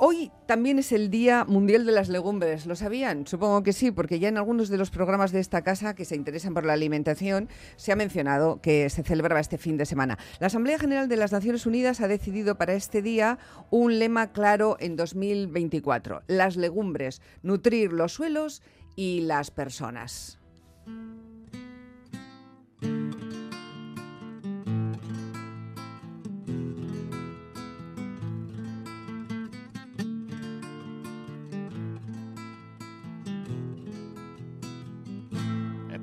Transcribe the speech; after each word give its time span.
Hoy 0.00 0.30
también 0.46 0.78
es 0.78 0.92
el 0.92 1.10
Día 1.10 1.44
Mundial 1.44 1.84
de 1.84 1.90
las 1.90 2.08
Legumbres, 2.08 2.66
¿lo 2.66 2.76
sabían? 2.76 3.26
Supongo 3.26 3.64
que 3.64 3.72
sí, 3.72 3.90
porque 3.90 4.20
ya 4.20 4.28
en 4.28 4.36
algunos 4.36 4.68
de 4.68 4.78
los 4.78 4.90
programas 4.90 5.32
de 5.32 5.40
esta 5.40 5.62
casa 5.62 5.96
que 5.96 6.04
se 6.04 6.14
interesan 6.14 6.54
por 6.54 6.64
la 6.64 6.74
alimentación 6.74 7.48
se 7.74 7.90
ha 7.90 7.96
mencionado 7.96 8.60
que 8.60 8.88
se 8.90 9.02
celebraba 9.02 9.40
este 9.40 9.58
fin 9.58 9.76
de 9.76 9.86
semana. 9.86 10.16
La 10.38 10.46
Asamblea 10.46 10.78
General 10.78 11.08
de 11.08 11.16
las 11.16 11.32
Naciones 11.32 11.66
Unidas 11.66 12.00
ha 12.00 12.06
decidido 12.06 12.56
para 12.56 12.74
este 12.74 13.02
día 13.02 13.40
un 13.70 13.98
lema 13.98 14.30
claro 14.30 14.76
en 14.78 14.94
2024, 14.94 16.22
las 16.28 16.56
legumbres, 16.56 17.20
nutrir 17.42 17.92
los 17.92 18.12
suelos 18.12 18.62
y 18.94 19.22
las 19.22 19.50
personas. 19.50 20.38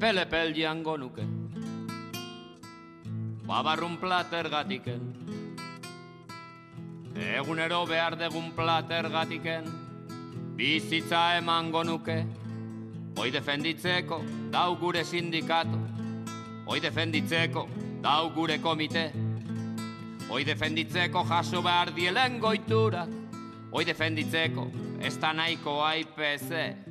Epel 0.05 0.21
epel 0.21 0.53
jango 0.53 0.97
nuke. 1.01 1.23
Babarrun 3.47 3.97
plater 3.97 4.49
gatiken 4.53 5.01
Egunero 7.15 7.87
behar 7.89 8.13
degun 8.15 8.51
plater 8.55 9.09
gatiken 9.09 9.65
Bizitza 10.55 11.39
emango 11.39 11.83
nuke. 11.83 12.19
Hoi 13.17 13.31
defenditzeko 13.31 14.21
dau 14.51 14.75
gure 14.77 15.03
sindikato. 15.03 15.81
Hoi 16.67 16.79
defenditzeko 16.79 17.67
dau 18.03 18.29
gure 18.29 18.61
komite. 18.61 19.11
Hoi 20.29 20.43
defenditzeko 20.45 21.25
jaso 21.25 21.63
behar 21.63 21.95
dielen 21.95 22.39
goitura 22.39 23.07
Hoi 23.71 23.85
defenditzeko 23.85 24.69
ez 25.01 25.17
da 25.17 25.33
nahiko 25.33 25.81
AIPC 25.81 26.84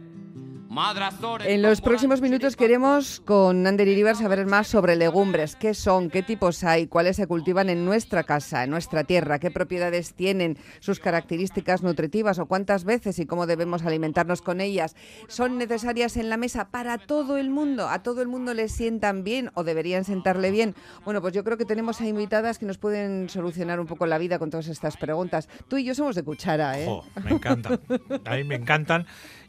En 1.44 1.62
los 1.62 1.80
próximos 1.80 2.20
minutos 2.20 2.56
queremos 2.56 3.20
con 3.20 3.64
Ander 3.64 3.86
Iribar 3.86 4.16
saber 4.16 4.44
más 4.44 4.66
sobre 4.66 4.96
legumbres, 4.96 5.54
qué 5.54 5.72
son, 5.72 6.10
qué 6.10 6.22
tipos 6.24 6.64
hay, 6.64 6.88
cuáles 6.88 7.14
se 7.14 7.28
cultivan 7.28 7.70
en 7.70 7.84
nuestra 7.84 8.24
casa, 8.24 8.64
en 8.64 8.70
nuestra 8.70 9.04
tierra, 9.04 9.38
qué 9.38 9.52
propiedades 9.52 10.14
tienen, 10.14 10.58
sus 10.80 10.98
características 10.98 11.84
nutritivas 11.84 12.40
o 12.40 12.46
cuántas 12.46 12.84
veces 12.84 13.20
y 13.20 13.26
cómo 13.26 13.46
debemos 13.46 13.84
alimentarnos 13.84 14.42
con 14.42 14.60
ellas. 14.60 14.96
¿Son 15.28 15.58
necesarias 15.58 16.16
en 16.16 16.28
la 16.28 16.36
mesa 16.36 16.70
para 16.70 16.98
todo 16.98 17.36
el 17.36 17.50
mundo? 17.50 17.88
¿A 17.88 18.02
todo 18.02 18.20
el 18.20 18.26
mundo 18.26 18.52
le 18.52 18.68
sientan 18.68 19.22
bien 19.22 19.52
o 19.54 19.62
deberían 19.62 20.04
sentarle 20.04 20.50
bien? 20.50 20.74
Bueno, 21.04 21.20
pues 21.20 21.34
yo 21.34 21.44
creo 21.44 21.56
que 21.56 21.66
tenemos 21.66 22.00
a 22.00 22.06
invitadas 22.08 22.58
que 22.58 22.66
nos 22.66 22.78
pueden 22.78 23.28
solucionar 23.28 23.78
un 23.78 23.86
poco 23.86 24.06
la 24.06 24.18
vida 24.18 24.40
con 24.40 24.50
todas 24.50 24.66
estas 24.66 24.96
preguntas. 24.96 25.48
Tú 25.68 25.76
y 25.76 25.84
yo 25.84 25.94
somos 25.94 26.16
de 26.16 26.24
cuchara, 26.24 26.80
¿eh? 26.80 26.88
me 27.22 27.30
encantan. 27.30 27.80
A 28.24 28.34
mí 28.34 28.42
me 28.42 28.56
encantan 28.56 29.06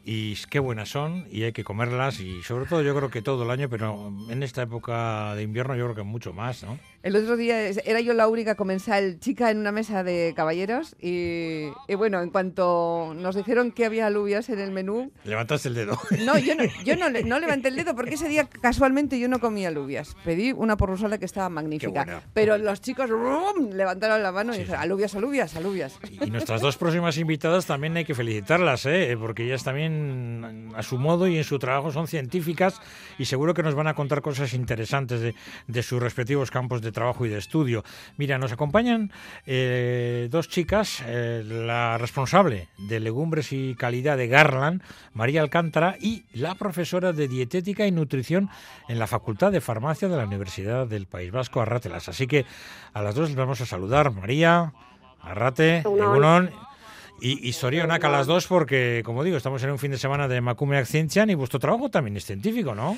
y 0.08 0.36
qué 0.48 0.60
buenas 0.60 0.88
son 0.88 1.26
y 1.32 1.42
hay 1.42 1.52
que 1.52 1.64
comerlas 1.64 2.20
y 2.20 2.40
sobre 2.44 2.66
todo 2.66 2.80
yo 2.80 2.94
creo 2.94 3.10
que 3.10 3.22
todo 3.22 3.42
el 3.42 3.50
año, 3.50 3.68
pero 3.68 4.12
en 4.30 4.44
esta 4.44 4.62
época 4.62 5.34
de 5.34 5.42
invierno 5.42 5.74
yo 5.74 5.84
creo 5.86 5.96
que 5.96 6.02
mucho 6.04 6.32
más, 6.32 6.62
¿no? 6.62 6.78
El 7.06 7.14
otro 7.14 7.36
día 7.36 7.68
era 7.68 8.00
yo 8.00 8.14
la 8.14 8.26
única 8.26 8.56
comensal 8.56 9.20
chica 9.20 9.52
en 9.52 9.58
una 9.58 9.70
mesa 9.70 10.02
de 10.02 10.32
caballeros 10.34 10.96
y, 11.00 11.68
bueno, 11.96 12.20
en 12.20 12.30
cuanto 12.30 13.14
nos 13.14 13.36
dijeron 13.36 13.70
que 13.70 13.84
había 13.84 14.08
alubias 14.08 14.48
en 14.48 14.58
el 14.58 14.72
menú... 14.72 15.12
Levantaste 15.22 15.68
el 15.68 15.74
dedo. 15.76 15.96
No, 16.24 16.36
yo 16.36 16.56
no, 16.56 16.64
yo 16.84 16.96
no, 16.96 17.08
no 17.08 17.38
levanté 17.38 17.68
el 17.68 17.76
dedo 17.76 17.94
porque 17.94 18.14
ese 18.14 18.28
día 18.28 18.48
casualmente 18.60 19.20
yo 19.20 19.28
no 19.28 19.38
comía 19.38 19.68
alubias. 19.68 20.16
Pedí 20.24 20.50
una 20.50 20.76
porrusala 20.76 21.18
que 21.18 21.26
estaba 21.26 21.48
magnífica. 21.48 22.24
Pero 22.34 22.58
los 22.58 22.80
chicos 22.80 23.08
levantaron 23.72 24.20
la 24.20 24.32
mano 24.32 24.52
y 24.52 24.58
dijeron, 24.58 24.80
alubias, 24.80 25.14
alubias, 25.14 25.54
alubias. 25.54 26.00
Y 26.10 26.28
nuestras 26.28 26.60
dos 26.60 26.76
próximas 26.76 27.18
invitadas 27.18 27.66
también 27.66 27.96
hay 27.96 28.04
que 28.04 28.16
felicitarlas, 28.16 28.84
¿eh? 28.86 29.16
porque 29.20 29.44
ellas 29.44 29.62
también 29.62 30.72
a 30.74 30.82
su 30.82 30.98
modo 30.98 31.28
y 31.28 31.36
en 31.36 31.44
su 31.44 31.60
trabajo 31.60 31.92
son 31.92 32.08
científicas 32.08 32.80
y 33.16 33.26
seguro 33.26 33.54
que 33.54 33.62
nos 33.62 33.76
van 33.76 33.86
a 33.86 33.94
contar 33.94 34.22
cosas 34.22 34.54
interesantes 34.54 35.20
de, 35.20 35.36
de 35.68 35.82
sus 35.84 36.02
respectivos 36.02 36.50
campos 36.50 36.82
de 36.82 36.95
trabajo 36.96 37.26
y 37.26 37.28
de 37.28 37.36
estudio. 37.38 37.84
Mira, 38.16 38.38
nos 38.38 38.52
acompañan 38.52 39.12
eh, 39.44 40.28
dos 40.30 40.48
chicas, 40.48 41.04
eh, 41.06 41.44
la 41.46 41.98
responsable 41.98 42.68
de 42.78 43.00
legumbres 43.00 43.52
y 43.52 43.74
calidad 43.74 44.16
de 44.16 44.28
Garland, 44.28 44.82
María 45.12 45.42
Alcántara, 45.42 45.96
y 46.00 46.24
la 46.32 46.54
profesora 46.54 47.12
de 47.12 47.28
dietética 47.28 47.86
y 47.86 47.92
nutrición 47.92 48.48
en 48.88 48.98
la 48.98 49.06
Facultad 49.06 49.52
de 49.52 49.60
Farmacia 49.60 50.08
de 50.08 50.16
la 50.16 50.24
Universidad 50.24 50.86
del 50.86 51.06
País 51.06 51.30
Vasco, 51.30 51.60
Arratelas. 51.60 52.08
Así 52.08 52.26
que 52.26 52.46
a 52.94 53.02
las 53.02 53.14
dos 53.14 53.28
les 53.28 53.36
vamos 53.36 53.60
a 53.60 53.66
saludar. 53.66 54.10
María, 54.10 54.72
Arrate, 55.20 55.78
Egunon. 55.78 56.50
Y, 57.20 57.48
y 57.48 57.52
Sorionaca 57.52 58.10
las 58.10 58.26
dos 58.26 58.46
porque, 58.46 59.02
como 59.04 59.24
digo, 59.24 59.36
estamos 59.38 59.62
en 59.62 59.70
un 59.70 59.78
fin 59.78 59.90
de 59.90 59.98
semana 59.98 60.28
de 60.28 60.40
Macume 60.42 60.76
Acciencian 60.76 61.30
y 61.30 61.34
vuestro 61.34 61.58
trabajo 61.58 61.88
también 61.88 62.16
es 62.16 62.26
científico, 62.26 62.74
¿no? 62.74 62.96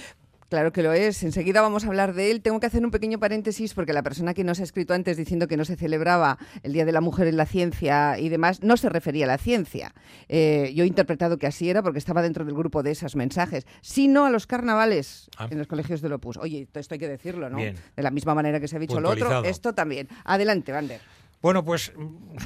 Claro 0.48 0.72
que 0.72 0.82
lo 0.82 0.92
es. 0.92 1.22
Enseguida 1.22 1.60
vamos 1.60 1.84
a 1.84 1.88
hablar 1.88 2.14
de 2.14 2.30
él. 2.30 2.40
Tengo 2.40 2.58
que 2.58 2.66
hacer 2.66 2.84
un 2.84 2.90
pequeño 2.90 3.18
paréntesis 3.18 3.74
porque 3.74 3.92
la 3.92 4.02
persona 4.02 4.32
que 4.32 4.44
nos 4.44 4.60
ha 4.60 4.62
escrito 4.62 4.94
antes 4.94 5.16
diciendo 5.16 5.46
que 5.46 5.56
no 5.56 5.64
se 5.64 5.76
celebraba 5.76 6.38
el 6.62 6.72
Día 6.72 6.86
de 6.86 6.92
la 6.92 7.00
Mujer 7.00 7.26
en 7.26 7.36
la 7.36 7.44
Ciencia 7.44 8.18
y 8.18 8.28
demás, 8.30 8.62
no 8.62 8.76
se 8.76 8.88
refería 8.88 9.26
a 9.26 9.28
la 9.28 9.38
ciencia. 9.38 9.94
Eh, 10.28 10.72
yo 10.74 10.84
he 10.84 10.86
interpretado 10.86 11.38
que 11.38 11.46
así 11.46 11.68
era 11.68 11.82
porque 11.82 11.98
estaba 11.98 12.22
dentro 12.22 12.44
del 12.46 12.54
grupo 12.54 12.82
de 12.82 12.92
esos 12.92 13.14
mensajes, 13.14 13.66
sino 13.82 14.24
a 14.24 14.30
los 14.30 14.46
carnavales 14.46 15.28
ah. 15.36 15.48
en 15.50 15.58
los 15.58 15.66
colegios 15.66 16.00
de 16.00 16.12
Opus. 16.12 16.38
Oye, 16.38 16.66
esto 16.72 16.94
hay 16.94 16.98
que 16.98 17.08
decirlo, 17.08 17.50
¿no? 17.50 17.58
De 17.58 18.02
la 18.02 18.10
misma 18.10 18.34
manera 18.34 18.58
que 18.58 18.68
se 18.68 18.76
ha 18.76 18.78
dicho 18.78 19.00
lo 19.00 19.10
otro, 19.10 19.44
esto 19.44 19.74
también. 19.74 20.08
Adelante, 20.24 20.72
Vander. 20.72 21.00
Bueno, 21.40 21.64
pues 21.64 21.92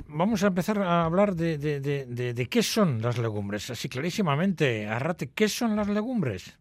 vamos 0.08 0.42
a 0.42 0.48
empezar 0.48 0.78
a 0.78 1.04
hablar 1.04 1.34
de, 1.34 1.56
de 1.56 2.48
qué 2.48 2.62
son 2.62 3.00
las 3.00 3.16
legumbres. 3.16 3.70
Así 3.70 3.88
clarísimamente, 3.88 4.86
Arrate, 4.86 5.30
¿qué 5.30 5.48
son 5.48 5.76
las 5.76 5.88
legumbres? 5.88 6.58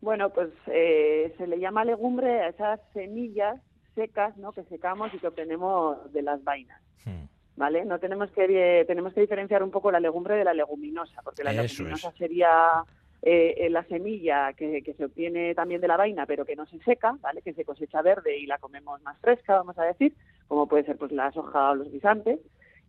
Bueno, 0.00 0.30
pues 0.30 0.50
eh, 0.66 1.34
se 1.38 1.46
le 1.46 1.58
llama 1.58 1.84
legumbre 1.84 2.42
a 2.42 2.48
esas 2.48 2.80
semillas 2.92 3.60
secas, 3.94 4.36
¿no? 4.36 4.52
Que 4.52 4.64
secamos 4.64 5.12
y 5.14 5.18
que 5.18 5.28
obtenemos 5.28 6.12
de 6.12 6.22
las 6.22 6.42
vainas. 6.44 6.80
Hmm. 7.04 7.24
¿Vale? 7.56 7.84
No 7.84 7.98
tenemos 7.98 8.30
que 8.32 8.84
tenemos 8.86 9.14
que 9.14 9.22
diferenciar 9.22 9.62
un 9.62 9.70
poco 9.70 9.90
la 9.90 10.00
legumbre 10.00 10.36
de 10.36 10.44
la 10.44 10.52
leguminosa, 10.52 11.22
porque 11.22 11.42
la 11.42 11.52
leguminosa 11.52 12.12
sería 12.12 12.84
eh, 13.22 13.54
eh, 13.56 13.70
la 13.70 13.82
semilla 13.84 14.52
que, 14.52 14.82
que, 14.82 14.92
se 14.92 15.06
obtiene 15.06 15.54
también 15.54 15.80
de 15.80 15.88
la 15.88 15.96
vaina, 15.96 16.26
pero 16.26 16.44
que 16.44 16.54
no 16.54 16.66
se 16.66 16.78
seca, 16.80 17.16
¿vale? 17.22 17.40
Que 17.40 17.54
se 17.54 17.64
cosecha 17.64 18.02
verde 18.02 18.36
y 18.38 18.46
la 18.46 18.58
comemos 18.58 19.02
más 19.02 19.18
fresca, 19.20 19.56
vamos 19.56 19.78
a 19.78 19.84
decir, 19.84 20.12
como 20.46 20.68
puede 20.68 20.84
ser 20.84 20.98
pues 20.98 21.12
la 21.12 21.32
soja 21.32 21.70
o 21.70 21.74
los 21.74 21.90
guisantes. 21.90 22.38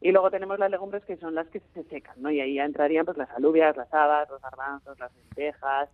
Y 0.01 0.11
luego 0.11 0.29
tenemos 0.29 0.59
las 0.59 0.69
legumbres 0.69 1.03
que 1.05 1.17
son 1.17 1.33
las 1.33 1.47
que 1.47 1.59
se 1.73 1.83
secan, 1.85 2.21
¿no? 2.21 2.29
Y 2.29 2.39
ahí 2.39 2.55
ya 2.55 2.65
entrarían 2.65 3.05
pues 3.05 3.17
las 3.17 3.29
alubias, 3.31 3.75
las 3.75 3.91
habas, 3.93 4.29
los 4.29 4.41
garbanzos, 4.41 4.99
las 4.99 5.11
lentejas, 5.15 5.89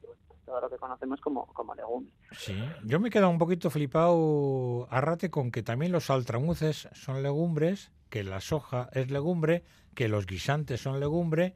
todo 0.45 0.61
lo 0.61 0.69
que 0.69 0.77
conocemos 0.77 1.21
como, 1.21 1.45
como 1.47 1.73
legumbres. 1.73 2.13
Sí, 2.31 2.61
yo 2.83 2.99
me 2.99 3.07
he 3.07 3.11
quedado 3.11 3.29
un 3.29 3.37
poquito 3.37 3.69
flipado, 3.69 4.87
Arrate, 4.89 5.29
con 5.29 5.51
que 5.51 5.63
también 5.63 5.91
los 5.91 6.09
altramuces 6.09 6.89
son 6.93 7.23
legumbres, 7.23 7.91
que 8.09 8.23
la 8.23 8.41
soja 8.41 8.89
es 8.91 9.09
legumbre, 9.09 9.63
que 9.95 10.09
los 10.09 10.25
guisantes 10.25 10.81
son 10.81 10.99
legumbre 10.99 11.55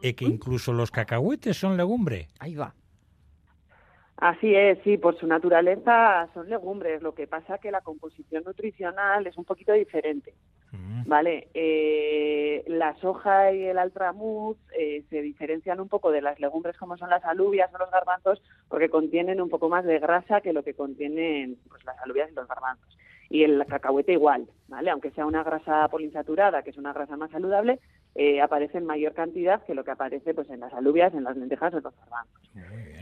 y 0.00 0.14
que 0.14 0.24
incluso 0.24 0.72
los 0.72 0.90
cacahuetes 0.90 1.56
son 1.56 1.76
legumbre. 1.76 2.28
Ahí 2.38 2.54
va. 2.54 2.74
Así 4.16 4.52
es, 4.54 4.78
sí, 4.82 4.98
por 4.98 5.16
su 5.18 5.26
naturaleza 5.26 6.28
son 6.34 6.48
legumbres. 6.48 7.02
Lo 7.02 7.14
que 7.14 7.26
pasa 7.26 7.58
que 7.58 7.70
la 7.70 7.82
composición 7.82 8.42
nutricional 8.44 9.26
es 9.26 9.36
un 9.36 9.44
poquito 9.44 9.72
diferente. 9.72 10.34
¿Vale? 10.72 11.48
Eh, 11.54 12.64
la 12.66 12.94
soja 12.96 13.52
y 13.52 13.64
el 13.64 13.78
altramuz 13.78 14.58
eh, 14.78 15.04
se 15.08 15.22
diferencian 15.22 15.80
un 15.80 15.88
poco 15.88 16.10
de 16.10 16.20
las 16.20 16.38
legumbres 16.38 16.76
como 16.76 16.96
son 16.98 17.08
las 17.08 17.24
alubias 17.24 17.72
o 17.74 17.78
los 17.78 17.90
garbanzos 17.90 18.42
porque 18.68 18.90
contienen 18.90 19.40
un 19.40 19.48
poco 19.48 19.68
más 19.68 19.84
de 19.84 19.98
grasa 19.98 20.40
que 20.40 20.52
lo 20.52 20.62
que 20.62 20.74
contienen 20.74 21.56
pues, 21.68 21.84
las 21.84 21.98
alubias 22.00 22.30
y 22.30 22.34
los 22.34 22.46
garbanzos. 22.46 22.96
Y 23.30 23.44
el 23.44 23.64
cacahuete 23.66 24.12
igual, 24.12 24.48
¿vale? 24.68 24.90
Aunque 24.90 25.10
sea 25.10 25.26
una 25.26 25.42
grasa 25.42 25.86
poliinsaturada, 25.88 26.62
que 26.62 26.70
es 26.70 26.78
una 26.78 26.94
grasa 26.94 27.16
más 27.16 27.30
saludable, 27.30 27.78
eh, 28.14 28.40
aparece 28.40 28.78
en 28.78 28.86
mayor 28.86 29.12
cantidad 29.12 29.62
que 29.64 29.74
lo 29.74 29.84
que 29.84 29.90
aparece 29.90 30.32
pues 30.32 30.48
en 30.50 30.60
las 30.60 30.72
alubias, 30.72 31.12
en 31.14 31.24
las 31.24 31.36
lentejas 31.36 31.74
o 31.74 31.78
en 31.78 31.84
los 31.84 31.96
garbanzos. 31.96 32.50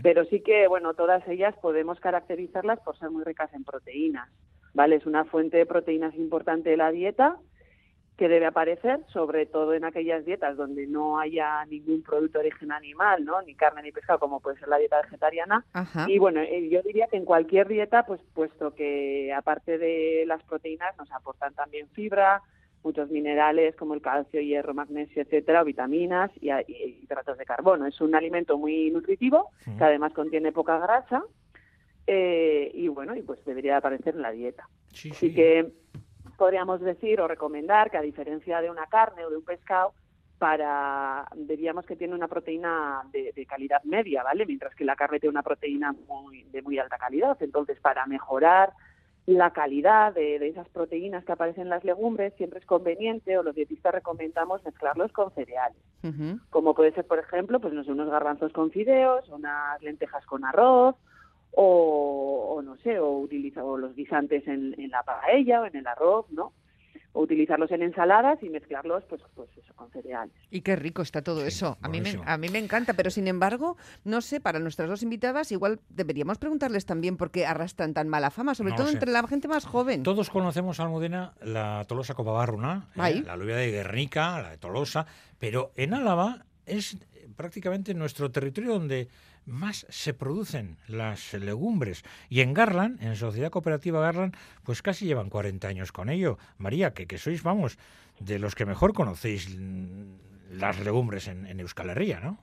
Pero 0.02 0.24
sí 0.24 0.40
que, 0.40 0.68
bueno, 0.68 0.94
todas 0.94 1.26
ellas 1.28 1.54
podemos 1.62 2.00
caracterizarlas 2.00 2.80
por 2.80 2.98
ser 2.98 3.10
muy 3.10 3.24
ricas 3.24 3.52
en 3.54 3.64
proteínas, 3.64 4.28
¿vale? 4.74 4.96
Es 4.96 5.06
una 5.06 5.24
fuente 5.24 5.56
de 5.56 5.66
proteínas 5.66 6.14
importante 6.16 6.70
de 6.70 6.76
la 6.76 6.90
dieta 6.90 7.38
que 8.16 8.28
debe 8.28 8.46
aparecer, 8.46 9.00
sobre 9.12 9.44
todo 9.44 9.74
en 9.74 9.84
aquellas 9.84 10.24
dietas 10.24 10.56
donde 10.56 10.86
no 10.86 11.18
haya 11.18 11.64
ningún 11.66 12.02
producto 12.02 12.38
de 12.38 12.48
origen 12.48 12.72
animal, 12.72 13.24
¿no? 13.24 13.42
Ni 13.42 13.54
carne 13.54 13.82
ni 13.82 13.92
pescado, 13.92 14.18
como 14.18 14.40
puede 14.40 14.58
ser 14.58 14.68
la 14.68 14.78
dieta 14.78 15.02
vegetariana. 15.02 15.64
Y 16.06 16.18
bueno, 16.18 16.40
eh, 16.40 16.68
yo 16.70 16.80
diría 16.82 17.08
que 17.08 17.18
en 17.18 17.26
cualquier 17.26 17.68
dieta, 17.68 18.06
pues 18.06 18.20
puesto 18.32 18.74
que 18.74 19.32
aparte 19.34 19.76
de 19.76 20.24
las 20.26 20.42
proteínas 20.44 20.96
nos 20.96 21.12
aportan 21.12 21.52
también 21.54 21.88
fibra, 21.90 22.42
muchos 22.82 23.10
minerales 23.10 23.76
como 23.76 23.92
el 23.92 24.00
calcio, 24.00 24.40
hierro, 24.40 24.72
magnesio, 24.72 25.20
etcétera, 25.20 25.62
vitaminas 25.62 26.30
y, 26.40 26.50
hidratos 27.02 27.36
de 27.36 27.44
carbono. 27.44 27.84
Es 27.84 28.00
un 28.00 28.14
alimento 28.14 28.56
muy 28.56 28.90
nutritivo 28.90 29.50
que 29.76 29.84
además 29.84 30.14
contiene 30.14 30.52
poca 30.52 30.78
grasa 30.78 31.22
eh, 32.06 32.70
y 32.72 32.88
bueno, 32.88 33.14
y 33.14 33.22
pues 33.22 33.44
debería 33.44 33.76
aparecer 33.76 34.14
en 34.14 34.22
la 34.22 34.30
dieta. 34.30 34.68
Así 35.10 35.34
que 35.34 35.72
podríamos 36.36 36.80
decir 36.80 37.20
o 37.20 37.28
recomendar 37.28 37.90
que 37.90 37.98
a 37.98 38.02
diferencia 38.02 38.60
de 38.60 38.70
una 38.70 38.86
carne 38.86 39.24
o 39.24 39.30
de 39.30 39.36
un 39.36 39.44
pescado, 39.44 39.92
para 40.38 41.26
diríamos 41.34 41.86
que 41.86 41.96
tiene 41.96 42.14
una 42.14 42.28
proteína 42.28 43.02
de, 43.10 43.46
calidad 43.46 43.82
media, 43.84 44.22
¿vale? 44.22 44.44
Mientras 44.44 44.74
que 44.74 44.84
la 44.84 44.96
carne 44.96 45.18
tiene 45.18 45.32
una 45.32 45.42
proteína 45.42 45.94
muy, 46.06 46.42
de 46.44 46.62
muy 46.62 46.78
alta 46.78 46.98
calidad. 46.98 47.36
Entonces, 47.40 47.80
para 47.80 48.04
mejorar 48.06 48.72
la 49.26 49.50
calidad 49.50 50.14
de, 50.14 50.36
esas 50.46 50.68
proteínas 50.68 51.24
que 51.24 51.32
aparecen 51.32 51.64
en 51.64 51.70
las 51.70 51.84
legumbres, 51.84 52.34
siempre 52.36 52.60
es 52.60 52.66
conveniente 52.66 53.36
o 53.38 53.42
los 53.42 53.54
dietistas 53.54 53.94
recomendamos 53.94 54.64
mezclarlos 54.64 55.10
con 55.12 55.32
cereales. 55.32 55.78
Como 56.50 56.74
puede 56.74 56.92
ser, 56.92 57.04
por 57.04 57.18
ejemplo, 57.18 57.58
pues 57.58 57.74
no 57.74 57.82
sé, 57.82 57.90
unos 57.90 58.08
garbanzos 58.08 58.52
con 58.52 58.70
fideos, 58.70 59.28
unas 59.28 59.82
lentejas 59.82 60.24
con 60.26 60.44
arroz, 60.44 60.94
o, 61.58 62.60
no 62.62 62.76
sé, 62.78 62.98
o 62.98 63.18
utilizar 63.18 63.64
los 63.64 63.94
guisantes 63.94 64.46
en, 64.46 64.74
en 64.78 64.90
la 64.90 65.02
paella 65.02 65.62
o 65.62 65.66
en 65.66 65.76
el 65.76 65.86
arroz, 65.86 66.26
¿no? 66.30 66.52
o 67.16 67.22
utilizarlos 67.22 67.70
en 67.70 67.82
ensaladas 67.82 68.42
y 68.42 68.50
mezclarlos 68.50 69.02
pues 69.08 69.22
pues 69.34 69.48
eso 69.56 69.72
con 69.74 69.90
cereales. 69.90 70.34
Y 70.50 70.60
qué 70.60 70.76
rico 70.76 71.00
está 71.00 71.22
todo 71.22 71.46
eso. 71.46 71.78
A 71.80 71.88
mí 71.88 72.02
me, 72.02 72.20
a 72.26 72.36
mí 72.36 72.50
me 72.50 72.58
encanta, 72.58 72.92
pero 72.92 73.08
sin 73.08 73.26
embargo, 73.26 73.78
no 74.04 74.20
sé, 74.20 74.38
para 74.38 74.58
nuestras 74.58 74.90
dos 74.90 75.02
invitadas 75.02 75.50
igual 75.50 75.80
deberíamos 75.88 76.36
preguntarles 76.36 76.84
también 76.84 77.16
por 77.16 77.30
qué 77.30 77.46
arrastran 77.46 77.94
tan 77.94 78.08
mala 78.08 78.30
fama, 78.30 78.54
sobre 78.54 78.74
todo 78.74 78.90
entre 78.90 79.10
la 79.10 79.26
gente 79.26 79.48
más 79.48 79.64
joven. 79.64 80.02
Todos 80.02 80.28
conocemos 80.28 80.78
Almudena 80.78 81.32
la 81.42 81.86
Tolosa 81.88 82.12
Copabarruna, 82.12 82.90
eh, 82.96 83.22
la 83.24 83.32
alubia 83.32 83.56
de 83.56 83.70
Guernica, 83.70 84.42
la 84.42 84.50
de 84.50 84.58
Tolosa, 84.58 85.06
pero 85.38 85.72
en 85.74 85.94
Álava 85.94 86.44
es 86.66 86.98
prácticamente 87.34 87.94
nuestro 87.94 88.30
territorio 88.30 88.74
donde 88.74 89.08
más 89.46 89.86
se 89.88 90.12
producen 90.12 90.76
las 90.88 91.32
legumbres. 91.32 92.04
Y 92.28 92.40
en 92.40 92.52
Garland, 92.52 93.02
en 93.02 93.16
Sociedad 93.16 93.50
Cooperativa 93.50 94.00
Garland, 94.00 94.36
pues 94.64 94.82
casi 94.82 95.06
llevan 95.06 95.30
40 95.30 95.66
años 95.68 95.92
con 95.92 96.10
ello. 96.10 96.38
María, 96.58 96.92
que, 96.92 97.06
que 97.06 97.18
sois, 97.18 97.42
vamos, 97.42 97.78
de 98.18 98.38
los 98.38 98.54
que 98.54 98.66
mejor 98.66 98.92
conocéis 98.92 99.56
las 100.50 100.80
legumbres 100.80 101.28
en, 101.28 101.58
Euskal 101.60 101.90
Herria, 101.90 102.20
¿no? 102.20 102.38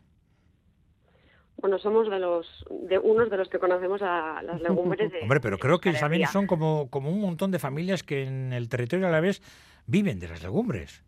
Bueno, 1.58 1.78
somos 1.78 2.10
de 2.10 2.20
los 2.20 2.66
de 2.70 2.98
unos 2.98 3.30
de 3.30 3.38
los 3.38 3.48
que 3.48 3.60
conocemos 3.60 4.02
a 4.02 4.42
las 4.42 4.62
legumbres. 4.62 5.12
De, 5.14 5.22
Hombre, 5.22 5.40
pero 5.40 5.58
creo 5.58 5.80
que 5.80 5.94
también 5.94 6.28
son 6.28 6.48
como, 6.48 6.90
como 6.90 7.10
un 7.10 7.22
montón 7.22 7.52
de 7.52 7.60
familias 7.60 8.04
que 8.04 8.24
en 8.24 8.52
el 8.54 8.70
territorio 8.70 9.08
a 9.08 9.12
la 9.12 9.22
vez 9.22 9.42
viven 9.86 10.20
de 10.20 10.28
las 10.28 10.42
legumbres. 10.42 11.04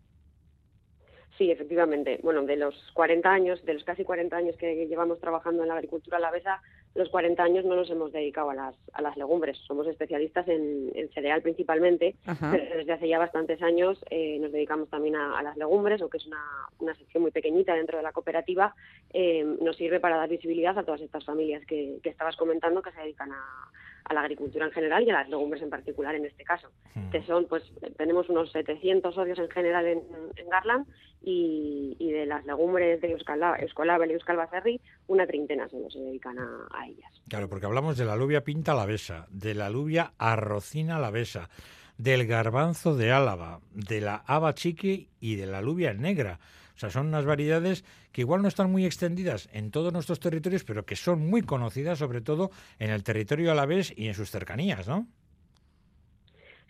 Sí, 1.37 1.51
efectivamente. 1.51 2.19
Bueno, 2.23 2.43
de 2.43 2.55
los 2.55 2.75
40 2.93 3.29
años, 3.29 3.65
de 3.65 3.73
los 3.73 3.83
casi 3.83 4.05
40 4.05 4.35
años 4.37 4.55
que 4.57 4.87
llevamos 4.87 5.19
trabajando 5.19 5.63
en 5.63 5.67
la 5.67 5.75
agricultura 5.75 6.17
alavesa, 6.17 6.61
los 6.93 7.09
40 7.09 7.43
años 7.43 7.65
no 7.65 7.75
nos 7.75 7.89
hemos 7.89 8.13
dedicado 8.13 8.51
a 8.51 8.55
las, 8.55 8.75
a 8.93 9.01
las 9.01 9.17
legumbres. 9.17 9.57
Somos 9.67 9.85
especialistas 9.87 10.47
en, 10.47 10.93
cereal 11.13 11.41
principalmente, 11.41 12.15
pero 12.23 12.77
desde 12.77 12.93
hace 12.93 13.09
ya 13.09 13.19
bastantes 13.19 13.61
años 13.61 14.03
eh, 14.09 14.39
nos 14.39 14.53
dedicamos 14.53 14.89
también 14.89 15.17
a, 15.17 15.43
las 15.43 15.57
legumbres, 15.57 16.01
aunque 16.01 16.17
es 16.17 16.25
una, 16.25 16.41
una 16.79 16.95
sección 16.95 17.23
muy 17.23 17.31
pequeñita 17.31 17.75
dentro 17.75 17.97
de 17.97 18.03
la 18.03 18.13
cooperativa. 18.13 18.73
Eh, 19.11 19.43
nos 19.61 19.75
sirve 19.75 19.99
para 19.99 20.15
dar 20.15 20.29
visibilidad 20.29 20.77
a 20.77 20.83
todas 20.83 21.01
estas 21.01 21.25
familias 21.25 21.65
que, 21.65 21.99
que 22.01 22.09
estabas 22.09 22.37
comentando 22.37 22.81
que 22.81 22.93
se 22.93 23.01
dedican 23.01 23.33
a, 23.33 23.71
a 24.05 24.13
la 24.13 24.21
agricultura 24.21 24.65
en 24.65 24.71
general 24.71 25.03
y 25.03 25.09
a 25.09 25.13
las 25.13 25.29
legumbres 25.29 25.61
en 25.61 25.69
particular 25.69 26.15
en 26.15 26.25
este 26.25 26.43
caso. 26.43 26.69
Hmm. 26.93 27.09
Que 27.09 27.23
son, 27.23 27.45
pues, 27.45 27.63
tenemos 27.97 28.29
unos 28.29 28.51
700 28.51 29.13
socios 29.13 29.39
en 29.39 29.49
general 29.49 29.85
en, 29.87 30.01
Garland 30.49 30.87
y, 31.21 31.95
de 31.99 32.25
las 32.25 32.45
legumbres 32.45 33.01
de 33.01 33.11
Euskolabel 33.11 34.11
y 34.11 34.13
Euskal 34.13 34.37
Baserri, 34.37 34.79
una 35.07 35.25
treintena 35.25 35.67
se 35.67 35.89
se 35.89 35.99
dedican 35.99 36.37
a, 36.37 36.87
ellas. 36.87 37.11
Claro, 37.27 37.49
porque 37.49 37.65
hablamos 37.65 37.97
de 37.97 38.05
la 38.05 38.13
alubia 38.13 38.41
pinta 38.41 38.73
alavesa, 38.73 39.27
de 39.31 39.55
la 39.55 39.65
alubia 39.65 40.13
arrocina 40.17 40.97
alavesa, 40.97 41.49
del 41.97 42.27
garbanzo 42.27 42.95
de 42.95 43.11
Álava, 43.11 43.59
de 43.73 44.01
la 44.01 44.23
haba 44.27 44.53
chiqui 44.53 45.09
y 45.19 45.35
de 45.35 45.47
la 45.47 45.59
alubia 45.59 45.93
negra. 45.93 46.39
O 46.75 46.77
sea, 46.77 46.89
son 46.89 47.07
unas 47.07 47.25
variedades 47.25 47.85
que 48.11 48.21
igual 48.21 48.41
no 48.41 48.47
están 48.47 48.71
muy 48.71 48.85
extendidas 48.85 49.49
en 49.53 49.71
todos 49.71 49.93
nuestros 49.93 50.19
territorios, 50.19 50.63
pero 50.63 50.85
que 50.85 50.95
son 50.95 51.25
muy 51.25 51.41
conocidas, 51.41 51.99
sobre 51.99 52.21
todo 52.21 52.51
en 52.79 52.89
el 52.89 53.03
territorio 53.03 53.51
alavés 53.51 53.93
y 53.95 54.07
en 54.07 54.13
sus 54.13 54.29
cercanías, 54.29 54.87
¿no? 54.87 55.07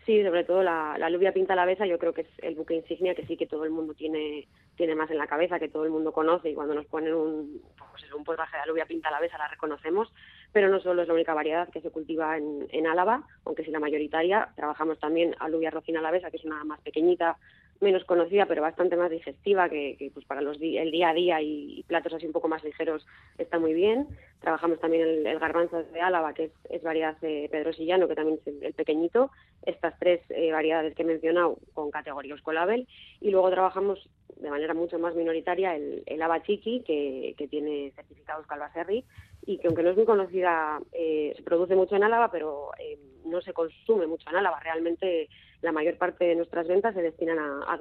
Sí, 0.06 0.24
sobre 0.24 0.44
todo 0.44 0.62
la, 0.62 0.98
la 1.00 1.08
alubia 1.08 1.34
pinta 1.34 1.54
alavesa, 1.54 1.88
yo 1.88 1.98
creo 1.98 2.14
que 2.14 2.22
es 2.22 2.28
el 2.44 2.54
buque 2.54 2.76
insignia 2.76 3.16
que 3.16 3.26
sí 3.26 3.36
que 3.36 3.48
todo 3.48 3.64
el 3.64 3.72
mundo 3.72 3.96
tiene 3.96 4.48
tiene 4.76 4.94
más 4.94 5.10
en 5.10 5.18
la 5.18 5.26
cabeza, 5.26 5.58
que 5.58 5.70
todo 5.70 5.86
el 5.86 5.90
mundo 5.90 6.12
conoce 6.12 6.50
y 6.50 6.54
cuando 6.54 6.76
nos 6.76 6.86
ponen 6.86 7.14
un, 7.14 7.62
pues 7.92 8.14
un 8.14 8.24
potaje 8.24 8.58
de 8.58 8.64
alubia 8.64 8.86
pinta 8.86 9.08
alavesa 9.08 9.38
la 9.38 9.48
reconocemos, 9.48 10.14
pero 10.52 10.70
no 10.70 10.80
solo 10.80 11.02
es 11.02 11.08
la 11.08 11.14
única 11.14 11.34
variedad 11.34 11.70
que 11.70 11.82
se 11.82 11.90
cultiva 11.92 12.38
en, 12.38 12.68
en 12.70 12.86
Álava, 12.86 13.24
aunque 13.46 13.64
sí 13.64 13.72
la 13.72 13.80
mayoritaria. 13.80 14.50
Trabajamos 14.56 15.00
también 15.00 15.34
alubia 15.40 15.72
rocina 15.72 16.00
alavesa, 16.00 16.30
que 16.30 16.38
es 16.38 16.46
una 16.46 16.64
más 16.66 16.82
pequeñita, 16.82 17.38
menos 17.82 18.04
conocida, 18.06 18.46
pero 18.46 18.62
bastante 18.62 18.96
más 18.96 19.12
digestiva, 19.12 19.70
que, 19.70 20.12
pues 20.14 20.26
para 20.26 20.42
los 20.42 20.58
el 20.62 20.92
día 20.92 21.10
a 21.10 21.14
día 21.14 21.42
y, 21.42 21.84
platos 21.88 22.14
así 22.14 22.26
un 22.26 22.32
poco 22.32 22.48
más 22.48 22.64
ligeros 22.64 23.06
está 23.38 23.60
muy 23.60 23.74
bien. 23.74 24.08
Trabajamos 24.40 24.80
también 24.80 25.08
el, 25.26 25.40
garbanzo 25.40 25.84
de 25.84 26.02
Álava, 26.02 26.34
que 26.34 26.52
es, 26.70 26.84
variedad 26.84 27.18
de 27.20 27.50
pedrosillano, 27.52 28.08
que 28.08 28.16
también 28.16 28.40
es 28.46 28.64
el, 28.64 28.74
pequeñito. 28.74 29.32
Estas 29.64 29.98
tres 30.00 30.22
eh, 30.30 30.52
variedades 30.52 30.96
que 30.96 31.04
he 31.04 31.06
mencionado 31.06 31.58
con 31.74 31.92
categoría 31.92 32.36
Oscolabel. 32.36 32.88
Y 33.22 33.32
luego 33.32 33.50
trabajamos 33.50 34.08
de 34.38 34.50
manera 34.50 34.74
mucho 34.74 35.00
más 35.00 35.16
minoritaria 35.16 35.76
el, 35.76 36.04
el 36.06 36.22
que, 36.84 37.36
que 37.38 37.48
tiene 37.48 37.92
certificados 37.96 38.46
Calvaserri 38.48 39.06
y 39.46 39.58
que 39.58 39.68
aunque 39.68 39.84
no 39.84 39.92
es 39.92 39.96
muy 39.96 40.06
conocida, 40.06 40.80
eh, 40.92 41.34
se 41.36 41.44
produce 41.44 41.76
mucho 41.76 41.96
en 41.96 42.04
Álava, 42.04 42.32
pero 42.32 42.72
eh, 42.80 43.00
no 43.26 43.42
se 43.42 43.54
consume 43.54 44.08
mucho 44.08 44.30
en 44.30 44.38
Álava. 44.38 44.60
Realmente 44.60 45.30
la 45.62 45.72
mayor 45.72 45.98
parte 45.98 46.26
de 46.26 46.36
nuestras 46.36 46.68
ventas 46.68 46.94
se 46.96 47.02
destinan 47.02 47.40
a, 47.40 47.64
a 47.68 47.78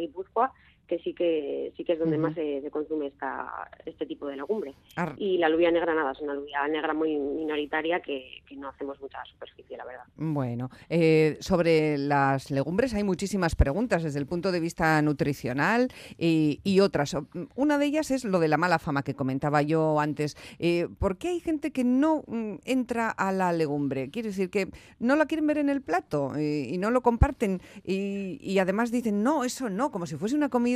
que 0.86 0.98
sí 0.98 1.14
que 1.14 1.72
sí 1.76 1.84
que 1.84 1.94
es 1.94 1.98
donde 1.98 2.19
más 2.19 2.34
se, 2.34 2.62
consume 2.70 3.06
esta, 3.06 3.70
este 3.86 4.06
tipo 4.06 4.26
de 4.26 4.36
legumbre. 4.36 4.75
Y 5.16 5.38
la 5.38 5.46
alubia 5.46 5.70
negra 5.70 5.94
nada, 5.94 6.12
es 6.12 6.20
una 6.20 6.32
alubia 6.32 6.66
negra 6.69 6.92
muy 6.92 7.16
minoritaria 7.16 8.00
que, 8.00 8.42
no 8.56 8.69
hacemos 8.69 9.00
mucha 9.00 9.19
superficie, 9.25 9.76
la 9.76 9.84
verdad. 9.84 10.04
Bueno, 10.16 10.70
eh, 10.88 11.36
sobre 11.40 11.98
las 11.98 12.52
legumbres 12.52 12.94
hay 12.94 13.02
muchísimas 13.02 13.56
preguntas 13.56 14.04
desde 14.04 14.20
el 14.20 14.26
punto 14.26 14.52
de 14.52 14.60
vista 14.60 15.02
nutricional 15.02 15.88
y, 16.19 16.81
otras. 16.81 17.16
Una 17.54 17.78
de 17.78 17.86
ellas 17.86 18.10
es 18.10 18.25
lo 18.25 18.38
de 18.38 18.48
la 18.48 18.56
mala 18.58 18.78
fama 18.78 19.02
que 19.02 19.14
comentaba 19.14 19.62
yo 19.62 19.98
antes. 19.98 20.36
Eh, 20.58 20.88
¿Por 20.98 21.16
qué 21.19 21.28
hay 21.28 21.40
gente 21.40 21.72
que 21.72 21.82
no 21.82 22.22
mm, 22.26 22.56
entra 22.64 23.10
a 23.10 23.32
la 23.32 23.52
legumbre? 23.52 24.10
Quiere 24.10 24.28
decir 24.28 24.50
que 24.50 24.69
no 24.98 25.16
la 25.16 25.26
quieren 25.26 25.46
ver 25.46 25.58
en 25.58 25.69
el 25.69 25.82
plato 25.82 26.36
eh, 26.36 26.69
y 26.69 26.78
no 26.78 26.90
lo 26.90 27.00
comparten 27.00 27.60
y, 27.84 28.38
y 28.40 28.58
además 28.58 28.90
dicen, 28.90 29.22
no, 29.22 29.44
eso 29.44 29.70
no, 29.70 29.90
como 29.90 30.06
si 30.06 30.16
fuese 30.16 30.36
una 30.36 30.48
comida 30.48 30.74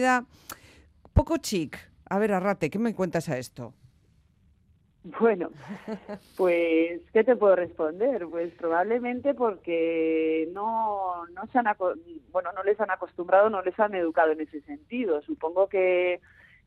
poco 1.12 1.36
chic. 1.38 1.78
A 2.08 2.18
ver, 2.18 2.32
Arrate, 2.32 2.70
¿qué 2.70 2.78
me 2.78 2.94
cuentas 2.94 3.28
a 3.28 3.38
esto? 3.38 3.74
Bueno, 5.20 5.50
pues, 6.36 7.00
¿qué 7.12 7.24
te 7.24 7.36
puedo 7.36 7.56
responder? 7.56 8.26
Pues 8.28 8.52
probablemente 8.54 9.32
porque 9.32 10.48
no, 10.52 11.26
no, 11.28 11.46
se 11.52 11.58
han, 11.58 11.66
bueno, 12.30 12.50
no 12.52 12.62
les 12.62 12.78
han 12.80 12.90
acostumbrado, 12.90 13.48
no 13.48 13.62
les 13.62 13.78
han 13.78 13.94
educado 13.94 14.32
en 14.32 14.40
ese 14.40 14.60
sentido. 14.62 15.22
Supongo 15.22 15.68
que, 15.68 16.20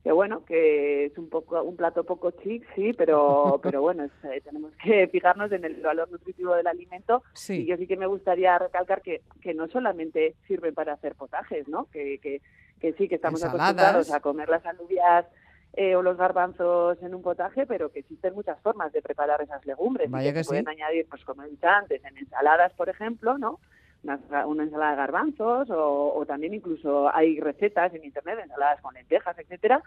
que 0.03 0.11
bueno, 0.11 0.43
que 0.45 1.05
es 1.05 1.17
un 1.17 1.29
poco 1.29 1.61
un 1.61 1.75
plato 1.75 2.03
poco 2.03 2.31
chic, 2.31 2.65
sí, 2.73 2.93
pero, 2.93 3.59
pero 3.63 3.81
bueno, 3.81 4.05
eh, 4.05 4.41
tenemos 4.43 4.73
que 4.83 5.07
fijarnos 5.07 5.51
en 5.51 5.65
el 5.65 5.81
valor 5.81 6.09
nutritivo 6.09 6.55
del 6.55 6.67
alimento. 6.67 7.23
Y 7.49 7.65
yo 7.65 7.77
sí 7.77 7.85
que 7.85 7.97
me 7.97 8.07
gustaría 8.07 8.57
recalcar 8.57 9.01
que, 9.01 9.21
que 9.41 9.53
no 9.53 9.67
solamente 9.67 10.35
sirven 10.47 10.73
para 10.73 10.93
hacer 10.93 11.15
potajes, 11.15 11.67
¿no? 11.67 11.85
Que, 11.91 12.17
que 12.19 12.41
que 12.81 12.93
sí, 12.93 13.07
que 13.07 13.15
estamos 13.15 13.43
acostumbrados 13.43 14.11
a 14.11 14.19
comer 14.19 14.49
las 14.49 14.65
alubias 14.65 15.25
eh, 15.73 15.95
o 15.95 16.01
los 16.01 16.17
garbanzos 16.17 17.01
en 17.01 17.15
un 17.15 17.21
potaje, 17.21 17.65
pero 17.65 17.91
que 17.91 17.99
existen 17.99 18.33
muchas 18.33 18.59
formas 18.59 18.91
de 18.91 19.01
preparar 19.01 19.41
esas 19.41 19.65
legumbres. 19.65 20.09
Vaya 20.09 20.33
que, 20.33 20.43
se 20.43 20.49
pueden 20.49 20.67
añadir, 20.67 21.07
pues 21.07 21.23
como 21.23 21.43
he 21.43 21.49
dicho 21.49 21.67
antes, 21.67 22.03
en 22.03 22.17
ensaladas, 22.17 22.73
por 22.73 22.89
ejemplo, 22.89 23.37
¿no? 23.37 23.59
Una, 24.03 24.63
ensalada 24.63 24.91
de 24.91 24.97
garbanzos 24.97 25.69
o, 25.69 26.25
también 26.27 26.55
incluso 26.55 27.13
hay 27.13 27.39
recetas 27.39 27.93
en 27.93 28.03
internet 28.03 28.37
de 28.37 28.43
ensaladas 28.43 28.81
con 28.81 28.95
lentejas, 28.95 29.37
etcétera. 29.37 29.81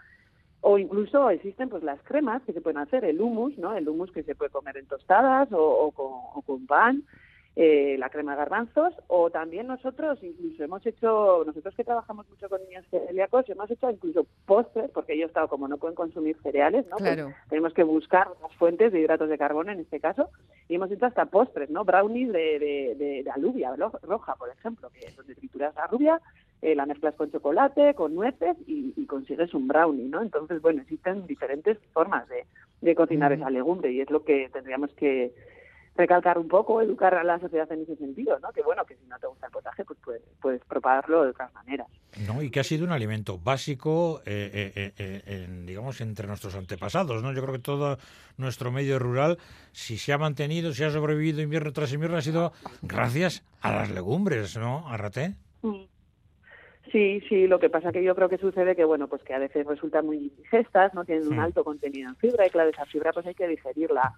O 0.61 0.79
incluso 0.79 1.29
existen 1.29 1.69
pues 1.69 1.83
las 1.83 2.01
cremas 2.01 2.41
que 2.43 2.53
se 2.53 2.61
pueden 2.61 2.79
hacer, 2.79 3.03
el 3.03 3.21
hummus, 3.21 3.57
¿no? 3.57 3.75
El 3.75 3.87
hummus 3.87 4.11
que 4.11 4.23
se 4.23 4.33
puede 4.33 4.49
comer 4.51 4.77
en 4.77 4.87
tostadas 4.87 5.49
o, 5.51 5.91
con, 5.91 6.07
o 6.33 6.41
con 6.41 6.65
pan. 6.65 7.03
Eh, 7.57 7.95
la 7.97 8.09
crema 8.09 8.33
de 8.33 8.39
garbanzos 8.39 8.93
o 9.07 9.29
también 9.29 9.67
nosotros 9.67 10.19
incluso 10.21 10.61
hemos 10.61 10.85
hecho, 10.85 11.41
nosotros 11.45 11.73
que 11.73 11.85
trabajamos 11.85 12.29
mucho 12.29 12.49
con 12.49 12.61
niños 12.65 12.85
celíacos, 12.89 13.47
hemos 13.47 13.71
hecho 13.71 13.89
incluso 13.89 14.27
postres, 14.45 14.91
porque 14.91 15.13
ellos 15.13 15.29
estado 15.29 15.47
como 15.47 15.69
no 15.69 15.77
pueden 15.77 15.95
consumir 15.95 16.35
cereales, 16.43 16.85
¿no? 16.89 16.97
Pues 16.97 17.17
tenemos 17.47 17.73
que 17.73 17.83
buscar 17.83 18.27
otras 18.27 18.53
fuentes 18.55 18.91
de 18.91 18.99
hidratos 18.99 19.29
de 19.29 19.37
carbono 19.37 19.71
en 19.71 19.79
este 19.79 20.01
caso 20.01 20.29
y 20.67 20.75
hemos 20.75 20.91
hecho 20.91 21.05
hasta 21.05 21.27
postres, 21.27 21.69
¿no? 21.69 21.85
Brownies 21.85 22.33
de, 22.33 22.59
de, 22.59 23.23
de, 23.23 23.31
alubia 23.31 23.73
roja, 24.01 24.35
por 24.35 24.49
ejemplo, 24.49 24.89
que 24.89 25.07
es 25.07 25.15
donde 25.15 25.35
trituras 25.35 25.73
la 25.75 25.85
alubia, 25.85 26.21
eh, 26.61 26.75
la 26.75 26.85
mezclas 26.85 27.15
con 27.15 27.31
chocolate, 27.31 27.93
con 27.93 28.15
nueces 28.15 28.57
y, 28.67 29.05
consigues 29.05 29.53
un 29.53 29.67
brownie, 29.67 30.09
¿no? 30.09 30.21
Entonces, 30.21 30.61
bueno, 30.61 30.81
existen 30.81 31.25
diferentes 31.25 31.77
formas 31.93 32.27
de, 32.27 32.95
cocinar 32.95 33.31
esa 33.31 33.49
legumbre 33.49 33.91
y 33.91 34.01
es 34.01 34.09
lo 34.09 34.23
que 34.23 34.49
tendríamos 34.51 34.91
que 34.93 35.33
recalcar 35.95 36.37
un 36.37 36.47
poco, 36.47 36.81
educar 36.81 37.13
a 37.15 37.23
la 37.23 37.39
sociedad 37.39 37.71
en 37.71 37.83
ese 37.83 37.95
sentido, 37.95 38.37
¿no? 38.39 38.51
Que 38.51 38.61
bueno, 38.61 38.83
que 38.85 38.95
si 38.95 39.05
no 39.07 39.17
te 39.17 39.27
gusta 39.27 39.47
el 39.47 39.51
potaje, 39.51 39.85
pues 39.85 39.97
puedes, 40.03 40.21
puedes 40.41 40.63
propagarlo 40.65 41.23
de 41.23 41.29
otras 41.29 41.53
maneras. 41.53 41.87
No, 42.27 42.41
y 42.41 42.49
que 42.49 42.59
ha 42.59 42.63
sido 42.63 42.85
un 42.85 42.91
alimento 42.91 43.37
básico, 43.37 44.21
eh, 44.25 44.71
eh, 44.75 44.93
eh, 44.97 45.47
digamos, 45.65 45.99
entre 46.01 46.27
nuestros 46.27 46.55
antepasados, 46.55 47.23
¿no? 47.23 47.33
Yo 47.33 47.41
creo 47.41 47.53
que 47.53 47.59
todo 47.59 47.97
nuestro 48.37 48.71
medio 48.71 48.99
rural, 48.99 49.37
si 49.71 49.97
se 49.97 50.13
ha 50.13 50.17
mantenido, 50.17 50.73
si 50.73 50.83
ha 50.83 50.91
sobrevivido 50.91 51.41
invierno 51.41 51.71
tras 51.71 51.93
invierno, 51.93 52.17
ha 52.17 52.21
sido 52.21 52.51
gracias 52.81 53.43
a 53.61 53.71
las 53.71 53.89
legumbres, 53.89 54.57
¿no, 54.57 54.87
Arrate? 54.87 55.35
Sí, 56.91 57.21
sí, 57.27 57.47
lo 57.47 57.59
que 57.59 57.69
pasa 57.69 57.91
que 57.91 58.03
yo 58.03 58.15
creo 58.15 58.29
que 58.29 58.37
sucede 58.37 58.75
que, 58.75 58.85
bueno, 58.85 59.07
pues 59.07 59.21
que 59.23 59.33
a 59.33 59.39
veces 59.39 59.65
resultan 59.65 60.05
muy 60.05 60.17
indigestas, 60.17 60.93
no 60.93 61.03
tienen 61.03 61.27
un 61.27 61.39
alto 61.39 61.63
contenido 61.63 62.09
en 62.09 62.15
fibra 62.15 62.47
y 62.47 62.49
claro, 62.49 62.69
esa 62.69 62.85
fibra 62.85 63.11
pues 63.11 63.25
hay 63.25 63.35
que 63.35 63.47
digerirla 63.47 64.13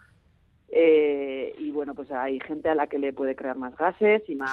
eh, 0.70 1.56
y 1.60 1.72
bueno, 1.72 1.96
pues 1.96 2.12
hay 2.12 2.40
gente 2.42 2.70
a 2.70 2.76
la 2.76 2.88
que 2.88 3.00
le 3.00 3.14
puede 3.14 3.36
crear 3.36 3.58
más 3.58 3.76
gases 3.78 4.22
y 4.28 4.36
más 4.36 4.52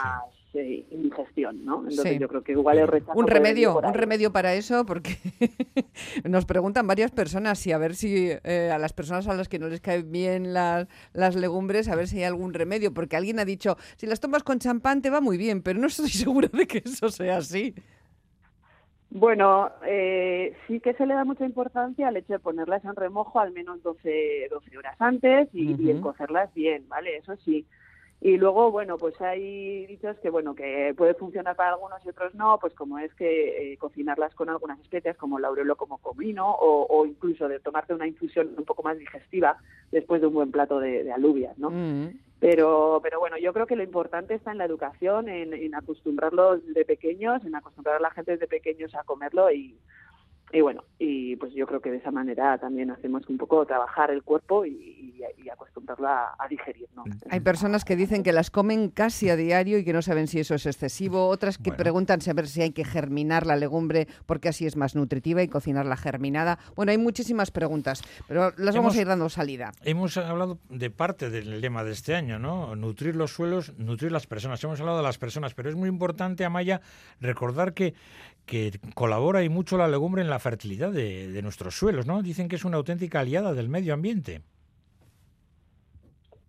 eh, 0.55 0.87
indigestión, 0.91 1.65
¿no? 1.65 1.83
Entonces 1.89 2.21
yo 2.21 2.29
creo 2.29 2.45
que 2.45 2.53
igual 2.53 2.79
es 2.79 3.03
Un 3.15 3.27
remedio, 3.27 3.81
un 3.81 3.95
remedio 3.95 4.33
para 4.33 4.55
eso, 4.55 4.87
porque 4.87 5.17
nos 6.25 6.45
preguntan 6.45 6.87
varias 6.87 7.11
personas 7.11 7.59
si 7.59 7.73
a 7.73 7.79
ver 7.79 7.97
si 7.97 8.31
eh, 8.45 8.71
a 8.73 8.79
las 8.79 8.93
personas 8.93 9.27
a 9.27 9.35
las 9.35 9.49
que 9.49 9.59
no 9.59 9.67
les 9.67 9.81
caen 9.81 10.13
bien 10.13 10.53
las, 10.53 10.87
las 11.13 11.35
legumbres, 11.35 11.89
a 11.89 11.97
ver 11.97 12.07
si 12.07 12.19
hay 12.19 12.25
algún 12.25 12.55
remedio, 12.55 12.95
porque 12.95 13.17
alguien 13.17 13.41
ha 13.41 13.45
dicho, 13.45 13.77
si 13.97 14.07
las 14.07 14.21
tomas 14.21 14.45
con 14.45 14.61
champán 14.61 15.03
te 15.03 15.11
va 15.11 15.21
muy 15.21 15.37
bien, 15.37 15.63
pero 15.63 15.81
no 15.81 15.89
estoy 15.89 16.09
segura 16.11 16.49
de 16.53 16.69
que 16.69 16.83
eso 16.85 17.09
sea 17.09 17.39
así. 17.39 17.75
Bueno, 19.15 19.71
eh, 19.87 20.57
sí 20.67 20.81
que 20.81 20.93
se 20.95 21.07
le 21.07 21.15
da 21.15 21.25
mucha 21.25 21.47
importancia 21.47 22.09
al 22.09 22.17
hecho 22.17 22.33
de 22.33 22.41
ponerlas 22.41 22.85
en 22.85 22.97
remojo 22.97 23.39
al 23.39 23.53
menos 23.53 23.81
12, 23.85 24.49
12 24.51 24.77
horas 24.77 24.97
antes 24.99 25.49
y, 25.53 25.71
y 25.71 26.01
cocerlas 26.01 26.53
bien, 26.53 26.89
¿vale? 26.89 27.19
Eso 27.19 27.37
sí. 27.37 27.65
Y 28.21 28.39
luego, 28.39 28.73
bueno, 28.73 28.99
pues 28.99 29.21
hay 29.21 29.87
dichos 29.87 30.19
que, 30.19 30.31
bueno, 30.31 30.57
que 30.57 30.95
puede 30.97 31.15
funcionar 31.15 31.55
para 31.55 31.75
algunos 31.75 32.05
y 32.05 32.09
otros 32.09 32.35
no, 32.35 32.59
pues 32.61 32.75
como 32.75 32.99
es 32.99 33.15
que 33.15 33.75
eh, 33.75 33.77
cocinarlas 33.77 34.35
con 34.35 34.49
algunas 34.49 34.81
especias 34.81 35.17
como 35.17 35.39
laurel 35.39 35.71
o 35.71 35.77
como 35.77 35.99
comino 35.99 36.51
o, 36.51 36.87
o, 36.89 37.07
incluso 37.07 37.47
de 37.47 37.61
tomarte 37.61 37.95
una 37.95 38.09
infusión 38.09 38.51
un 38.57 38.65
poco 38.65 38.83
más 38.83 38.99
digestiva 38.99 39.59
después 39.93 40.23
de 40.23 40.27
un 40.27 40.35
buen 40.35 40.51
plato 40.51 40.81
de, 40.81 41.13
alubias, 41.13 41.57
¿no? 41.59 41.71
Pero, 42.45 43.01
pero 43.03 43.21
bueno, 43.21 43.39
yo 43.39 43.55
creo 43.55 43.67
que 43.67 43.75
lo 43.75 43.83
importante 43.83 44.35
está 44.35 44.53
en 44.53 44.59
la 44.59 44.67
educación, 44.67 45.31
en, 45.31 45.55
en 45.55 45.75
acostumbrarlos 45.75 46.61
de 46.75 46.85
pequeños, 46.85 47.43
en 47.43 47.55
acostumbrar 47.55 47.97
a 47.97 48.01
la 48.01 48.11
gente 48.11 48.33
desde 48.33 48.47
pequeños 48.47 48.95
a 48.95 49.03
comerlo 49.03 49.51
y, 49.51 49.79
y 50.53 50.61
bueno, 50.61 50.85
y 50.99 51.37
pues 51.37 51.55
yo 51.55 51.67
creo 51.67 51.81
que 51.81 51.91
de 51.91 51.97
esa 51.97 52.11
manera 52.11 52.59
también 52.59 52.91
hacemos 52.91 53.27
un 53.31 53.39
poco 53.39 53.65
trabajar 53.65 54.11
el 54.11 54.23
cuerpo 54.23 54.67
y, 54.67 54.94
y, 55.37 55.49
acostumbrarlo 55.49 56.09
a, 56.09 56.47
digerir. 56.49 56.89
¿no? 56.95 57.05
Hay 57.31 57.41
personas 57.41 57.85
que 57.85 57.97
dicen 57.97 58.23
que 58.23 58.33
las 58.33 58.51
comen 58.51 58.91
casi 58.91 59.31
a 59.31 59.37
diario 59.37 59.79
y 59.79 59.85
que 59.85 59.93
no 59.93 60.03
saben 60.03 60.27
si 60.27 60.41
eso 60.41 60.55
es 60.55 60.67
excesivo, 60.67 61.29
otras 61.29 61.59
que 61.59 61.73
preguntan 61.73 62.21
saber 62.21 62.49
si 62.49 62.63
hay 62.63 62.73
que 62.73 62.85
germinar 62.85 63.47
la 63.47 63.57
legumbre 63.57 64.09
porque 64.27 64.49
así 64.49 64.67
es 64.67 64.77
más 64.77 64.95
nutritiva 64.95 65.43
y 65.43 65.49
cocinar 65.49 65.87
la 65.87 65.97
germinada. 65.97 66.59
Bueno, 66.75 66.93
hay 66.93 66.99
muchísimas 66.99 67.51
preguntas, 67.51 68.03
pero 68.27 68.53
las 68.57 68.75
vamos 68.75 68.97
a 68.97 69.01
ir 69.01 69.07
dando 69.07 69.29
salida. 69.29 69.73
Hemos 69.83 70.17
hablado 70.17 70.59
de 70.69 70.91
parte 70.91 71.31
del 71.31 71.61
lema 71.61 71.85
de 71.85 71.93
este 71.93 72.15
año, 72.15 72.39
¿no? 72.39 72.75
Nutrir 72.77 73.17
los 73.17 73.33
suelos, 73.33 73.73
nutrir 73.79 74.13
las 74.13 74.27
personas. 74.27 74.63
Hemos 74.65 74.81
hablado 74.81 74.99
de 74.99 75.05
las 75.05 75.19
personas, 75.19 75.55
pero 75.55 75.69
es 75.69 75.77
muy 75.77 75.89
importante, 75.89 76.45
Amaya, 76.45 76.81
recordar 77.21 77.75
que, 77.75 77.95
que 78.47 78.79
colabora 78.95 79.43
y 79.43 79.49
mucho 79.49 79.77
la 79.77 79.89
legumbre 79.89 80.23
en 80.23 80.31
la 80.31 80.39
fertilidad 80.39 80.91
de, 80.93 81.41
nuestros 81.43 81.77
suelos, 81.77 82.07
¿no? 82.07 82.23
Dicen 82.23 82.49
que 82.49 82.57
es 82.57 82.65
una 82.65 82.77
auténtica 82.77 83.21
aliada 83.21 83.55
del 83.55 83.69
medio 83.69 83.95
ambiente. 83.95 84.43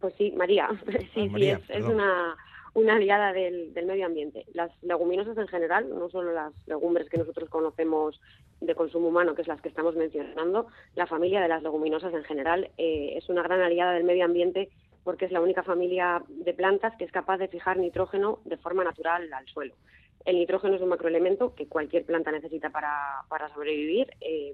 Pues 0.06 0.14
sí, 0.20 0.32
María, 0.38 0.70
sí, 1.16 1.32
sí, 1.36 1.50
es, 1.50 1.84
una, 1.84 2.38
una 2.76 2.96
aliada 2.96 3.34
del, 3.34 3.74
medio 3.88 4.06
ambiente. 4.06 4.46
Las 4.54 4.70
leguminosas 4.84 5.36
en 5.36 5.48
general, 5.48 5.90
no 5.90 6.12
solo 6.12 6.32
las 6.32 6.54
legumbres 6.68 7.10
que 7.10 7.18
nosotros 7.18 7.50
conocemos 7.50 8.22
de 8.62 8.76
consumo 8.76 9.08
humano, 9.08 9.34
que 9.34 9.42
es 9.42 9.48
las 9.48 9.60
que 9.62 9.70
estamos 9.70 9.96
mencionando, 9.96 10.68
la 10.94 11.08
familia 11.08 11.42
de 11.42 11.48
las 11.48 11.64
leguminosas 11.64 12.14
en 12.14 12.24
general 12.24 12.70
eh, 12.78 13.14
es 13.16 13.30
una 13.30 13.42
gran 13.42 13.62
aliada 13.62 13.94
del 13.94 14.04
medio 14.04 14.26
ambiente 14.26 14.70
porque 15.04 15.26
es 15.26 15.32
la 15.32 15.42
única 15.42 15.64
familia 15.64 16.22
de 16.28 16.54
plantas 16.54 16.96
que 16.98 17.06
es 17.06 17.12
capaz 17.12 17.40
de 17.40 17.48
fijar 17.48 17.78
nitrógeno 17.78 18.42
de 18.46 18.58
forma 18.58 18.84
natural 18.84 19.34
al 19.34 19.48
suelo. 19.48 19.74
El 20.24 20.36
nitrógeno 20.36 20.76
es 20.76 20.84
un 20.84 20.90
macroelemento 20.90 21.56
que 21.56 21.66
cualquier 21.66 22.06
planta 22.06 22.32
necesita 22.32 22.70
para, 22.70 23.24
para 23.28 23.52
sobrevivir. 23.52 24.12
Eh, 24.22 24.54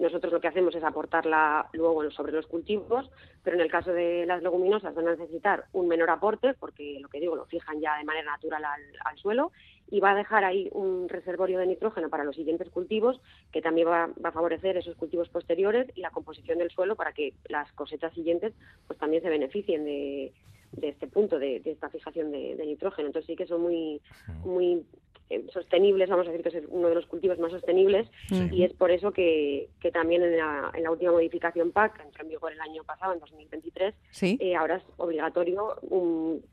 nosotros 0.00 0.32
lo 0.32 0.40
que 0.40 0.48
hacemos 0.48 0.74
es 0.74 0.82
aportarla 0.82 1.68
luego 1.72 2.10
sobre 2.10 2.32
los 2.32 2.46
cultivos, 2.46 3.10
pero 3.44 3.56
en 3.56 3.62
el 3.62 3.70
caso 3.70 3.92
de 3.92 4.24
las 4.26 4.42
leguminosas 4.42 4.94
van 4.94 5.08
a 5.08 5.10
necesitar 5.12 5.64
un 5.72 5.88
menor 5.88 6.10
aporte, 6.10 6.54
porque 6.54 6.98
lo 7.00 7.08
que 7.08 7.20
digo, 7.20 7.36
lo 7.36 7.44
fijan 7.44 7.80
ya 7.80 7.98
de 7.98 8.04
manera 8.04 8.32
natural 8.32 8.64
al, 8.64 9.18
suelo, 9.18 9.52
y 9.90 10.00
va 10.00 10.12
a 10.12 10.14
dejar 10.14 10.44
ahí 10.44 10.70
un 10.72 11.08
reservorio 11.08 11.58
de 11.58 11.66
nitrógeno 11.66 12.08
para 12.08 12.24
los 12.24 12.34
siguientes 12.34 12.70
cultivos, 12.70 13.20
que 13.52 13.60
también 13.60 13.88
va, 13.88 14.08
a 14.24 14.32
favorecer 14.32 14.78
esos 14.78 14.96
cultivos 14.96 15.28
posteriores 15.28 15.86
y 15.94 16.00
la 16.00 16.10
composición 16.10 16.58
del 16.58 16.70
suelo 16.70 16.96
para 16.96 17.12
que 17.12 17.34
las 17.48 17.70
cosechas 17.72 18.14
siguientes 18.14 18.54
pues 18.86 18.98
también 18.98 19.22
se 19.22 19.28
beneficien 19.28 19.84
de, 19.84 20.32
este 20.80 21.08
punto 21.08 21.38
de, 21.38 21.60
esta 21.64 21.90
fijación 21.90 22.30
de, 22.30 22.56
de, 22.56 22.66
nitrógeno. 22.66 23.08
Entonces 23.08 23.26
sí 23.26 23.36
que 23.36 23.46
son 23.46 23.60
muy, 23.60 24.00
muy 24.44 24.86
sostenibles, 25.52 26.08
vamos 26.08 26.26
a 26.26 26.30
decir 26.30 26.50
que 26.50 26.58
es 26.58 26.64
uno 26.68 26.88
de 26.88 26.94
los 26.94 27.06
cultivos 27.06 27.38
más 27.38 27.52
sostenibles 27.52 28.08
y 28.50 28.64
es 28.64 28.72
por 28.72 28.90
eso 28.90 29.12
que, 29.12 29.68
que 29.80 29.90
también 29.90 30.22
en 30.22 30.36
la, 30.36 30.70
en 30.74 30.82
la, 30.82 30.90
última 30.90 31.12
modificación 31.12 31.72
PAC, 31.72 31.96
que 31.96 32.02
entró 32.02 32.22
en 32.22 32.30
vigor 32.30 32.52
el 32.52 32.60
año 32.60 32.82
pasado, 32.84 33.12
en 33.12 33.20
2023, 33.20 33.94
eh, 34.22 34.56
ahora 34.56 34.76
es 34.76 34.82
obligatorio 34.96 35.76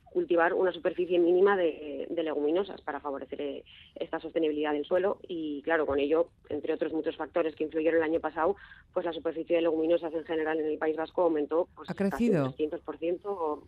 cultivar 0.05 0.53
una 0.53 0.71
superficie 0.71 1.19
mínima 1.19 1.55
de, 1.57 2.07
de 2.09 2.23
leguminosas 2.23 2.81
para 2.81 2.99
favorecer 2.99 3.41
eh, 3.41 3.63
esta 3.95 4.19
sostenibilidad 4.19 4.73
del 4.73 4.85
suelo 4.85 5.19
y 5.27 5.61
claro, 5.63 5.85
con 5.85 5.99
ello, 5.99 6.29
entre 6.49 6.73
otros 6.73 6.93
muchos 6.93 7.15
factores 7.15 7.55
que 7.55 7.63
influyeron 7.63 7.97
el 7.97 8.03
año 8.03 8.19
pasado, 8.19 8.55
pues 8.93 9.05
la 9.05 9.13
superficie 9.13 9.57
de 9.57 9.61
leguminosas 9.63 10.13
en 10.13 10.25
general 10.25 10.59
en 10.59 10.67
el 10.67 10.77
País 10.77 10.95
Vasco 10.95 11.23
aumentó 11.23 11.67
pues, 11.75 11.89
¿Ha 11.89 11.93
crecido? 11.93 12.45
un 12.45 12.53
300% 12.53 13.61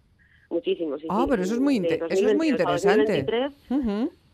muchísimo. 0.50 0.98
Sí, 0.98 1.08
ah, 1.10 1.26
pero 1.30 1.44
eso 1.44 1.54
es 1.54 1.60
muy, 1.60 1.78
eso 1.78 2.06
es 2.08 2.36
muy 2.36 2.50
interesante 2.50 3.26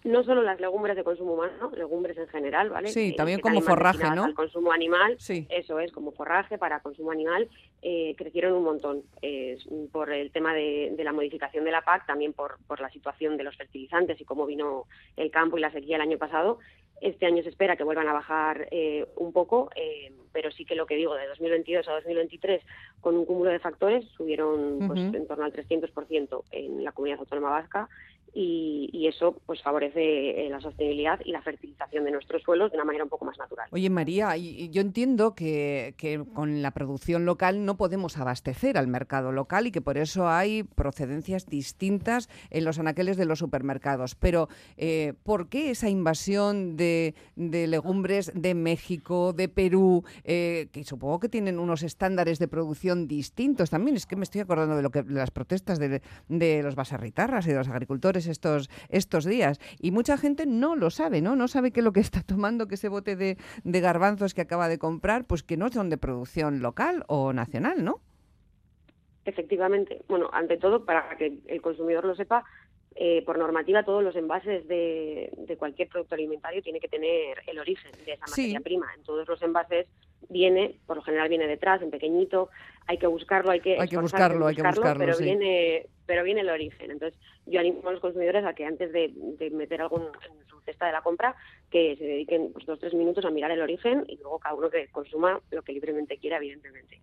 no 0.06 0.24
solo 0.24 0.44
las 0.44 0.60
legumbres 0.60 0.96
de 0.96 1.04
consumo 1.04 1.34
humano, 1.34 1.72
legumbres 1.76 2.16
en 2.18 2.28
general, 2.28 2.70
¿vale? 2.70 2.90
Sí, 2.90 3.10
eh, 3.10 3.16
también 3.18 3.40
como 3.40 3.60
forraje, 3.62 4.04
¿no? 4.16 4.26
Al 4.26 4.36
consumo 4.36 4.72
animal, 4.72 5.16
sí. 5.18 5.48
eso 5.50 5.80
es, 5.80 5.92
como 5.92 6.12
forraje 6.12 6.60
para 6.60 6.80
consumo 6.80 7.12
animal, 7.12 7.50
eh, 7.82 8.14
crecieron 8.16 8.54
un 8.54 8.64
montón 8.64 9.02
eh, 9.24 9.58
por 9.92 10.14
el 10.14 10.32
tema 10.32 10.54
de, 10.54 10.96
la 11.04 11.12
modificación 11.12 11.66
de 11.66 11.72
la 11.72 11.82
PAC, 11.82 12.06
también 12.06 12.34
por, 12.34 12.58
por 12.68 12.82
la 12.82 12.90
situación 12.92 13.36
de 13.36 13.46
los 13.46 13.58
fertilizantes 13.58 14.22
y 14.22 14.26
cómo 14.26 14.46
vino 14.46 14.84
el 15.18 15.32
campo 15.32 15.58
y 15.58 15.62
la 15.62 15.72
sequía 15.72 15.96
el 15.96 16.04
año 16.04 16.20
pasado. 16.20 16.60
Este 17.02 17.26
año 17.26 17.44
se 17.44 17.50
espera 17.50 17.76
que 17.76 17.84
vuelvan 17.84 18.08
a 18.08 18.14
bajar 18.14 18.68
un 19.16 19.34
poco, 19.34 19.70
pero 20.32 20.52
sí 20.52 20.66
que 20.66 20.76
lo 20.76 20.86
que 20.86 20.96
digo, 20.96 21.16
de 21.16 21.28
2022 21.28 21.88
a 21.88 21.94
2023, 21.94 22.62
con 23.02 23.16
un 23.16 23.26
cúmulo 23.26 23.52
de 23.52 23.60
factores, 23.60 24.06
subieron 24.18 24.88
pues, 24.88 25.00
en 25.00 25.28
torno 25.28 25.46
al 25.46 25.54
300% 25.54 26.44
en 26.52 26.84
la 26.84 26.92
comunidad 26.92 27.20
autónoma 27.20 27.50
vasca 27.50 27.90
y, 28.36 29.08
eso 29.08 29.40
pues 29.46 29.62
favorece 29.62 30.46
eh, 30.46 30.50
la 30.50 30.60
sostenibilidad 30.60 31.20
y 31.24 31.32
la 31.32 31.42
fertilización 31.42 32.04
de 32.04 32.12
nuestros 32.12 32.42
suelos 32.42 32.72
de 32.72 32.78
una 32.78 32.84
manera 32.84 33.04
un 33.04 33.10
poco 33.10 33.24
más 33.24 33.38
natural. 33.38 33.70
Oye 33.72 33.90
María, 33.90 34.36
yo 34.36 34.82
entiendo 34.82 35.36
que, 35.36 35.94
con 36.34 36.62
la 36.62 36.72
producción 36.72 37.26
local 37.26 37.66
no 37.66 37.78
podemos 37.78 38.18
abastecer 38.18 38.78
al 38.78 38.88
mercado 38.88 39.32
local 39.32 39.68
y 39.68 39.72
que 39.72 39.82
por 39.82 39.98
eso 39.98 40.28
hay 40.28 40.64
procedencias 40.64 41.46
distintas 41.48 42.30
en 42.50 42.66
los 42.66 42.78
anaqueles 42.78 43.16
de 43.16 43.26
los 43.26 43.40
supermercados. 43.40 44.16
Pero 44.16 44.50
eh, 44.76 45.14
¿por 45.24 45.48
qué 45.48 45.70
esa 45.70 45.88
invasión 45.88 46.76
de, 46.76 46.85
legumbres 47.36 48.32
de 48.34 48.54
México, 48.54 49.34
de 49.34 49.48
Perú, 49.50 50.04
eh, 50.24 50.68
que 50.72 50.84
supongo 50.84 51.20
que 51.20 51.30
tienen 51.30 51.60
unos 51.60 51.84
estándares 51.84 52.40
de 52.40 52.48
producción 52.48 53.08
distintos 53.08 53.70
también? 53.70 53.96
Es 53.96 54.06
que 54.06 54.16
me 54.16 54.24
estoy 54.24 54.42
acordando 54.42 54.76
de 54.76 54.82
lo 54.82 54.92
que 54.92 55.04
las 55.04 55.32
protestas 55.32 55.80
de, 55.80 56.02
de 56.28 56.64
los 56.64 56.76
basarritarras 56.76 57.46
y 57.48 57.52
de 57.52 57.58
los 57.58 57.70
agricultores 57.70 58.28
estos, 58.28 58.70
estos 58.90 59.26
días. 59.26 59.60
Y 59.80 59.92
mucha 59.92 60.18
gente 60.18 60.46
no 60.46 60.76
lo 60.76 60.90
sabe, 60.90 61.22
¿no? 61.22 61.36
No 61.36 61.48
sabe 61.48 61.72
que 61.72 61.82
lo 61.82 61.92
que 61.92 62.00
está 62.00 62.22
tomando, 62.22 62.68
que 62.68 62.76
ese 62.76 62.90
bote 62.90 63.16
de, 63.16 63.38
de 63.64 63.82
garbanzos 63.82 64.34
que 64.34 64.42
acaba 64.42 64.68
de 64.68 64.78
comprar, 64.78 65.26
pues 65.26 65.44
que 65.44 65.58
no 65.58 65.70
son 65.70 65.90
de 65.90 65.98
producción 65.98 66.62
local 66.62 67.04
o 67.08 67.34
nacional, 67.34 67.84
¿no? 67.84 68.02
Efectivamente. 69.26 70.04
Bueno, 70.08 70.30
ante 70.32 70.58
todo, 70.58 70.86
para 70.86 71.18
que 71.18 71.40
el 71.48 71.62
consumidor 71.62 72.06
lo 72.06 72.16
sepa, 72.16 72.46
eh, 72.96 73.24
por 73.26 73.38
normativa 73.38 73.84
todos 73.84 74.02
los 74.02 74.16
envases 74.16 74.68
de, 74.70 75.30
de, 75.38 75.58
cualquier 75.58 75.90
producto 75.90 76.16
alimentario 76.16 76.62
tiene 76.62 76.80
que 76.80 76.88
tener 76.88 77.42
el 77.46 77.60
origen 77.60 77.92
de 78.06 78.14
esa 78.14 78.26
materia 78.26 78.62
prima. 78.62 78.88
En 78.96 79.04
todos 79.04 79.28
los 79.28 79.42
envases 79.42 79.88
viene, 80.30 80.76
por 80.86 80.96
lo 80.98 81.04
general 81.04 81.28
viene 81.28 81.46
detrás, 81.46 81.82
en 81.82 81.92
pequeñito, 81.92 82.50
hay 82.88 82.98
que 82.98 83.08
buscarlo, 83.08 83.52
hay 83.52 83.60
que, 83.60 83.78
hay 83.80 83.88
que 83.88 83.98
buscarlo, 83.98 84.48
hay 84.48 84.56
que 84.56 84.64
buscarlo, 84.64 85.00
pero 85.00 85.18
viene, 85.18 85.88
pero 86.06 86.24
viene 86.24 86.42
el 86.42 86.50
origen. 86.50 86.92
Entonces, 86.92 87.20
yo 87.46 87.60
animo 87.60 87.88
a 87.90 87.92
los 87.92 88.02
consumidores 88.02 88.46
a 88.46 88.54
que 88.54 88.66
antes 88.66 88.92
de, 88.92 89.14
meter 89.52 89.82
algo 89.82 89.98
en 89.98 90.48
su 90.48 90.60
cesta 90.62 90.86
de 90.86 90.92
la 90.92 91.02
compra, 91.02 91.36
que 91.70 91.96
se 91.98 92.04
dediquen 92.04 92.54
pues, 92.54 92.66
dos 92.66 92.78
o 92.78 92.80
tres 92.80 92.94
minutos 92.94 93.26
a 93.26 93.30
mirar 93.30 93.52
el 93.52 93.62
origen 93.62 94.06
y 94.08 94.18
luego 94.18 94.40
cada 94.40 94.56
uno 94.56 94.70
que 94.70 94.88
consuma 94.88 95.42
lo 95.52 95.62
que 95.64 95.74
libremente 95.74 96.18
quiera, 96.18 96.38
evidentemente. 96.38 97.02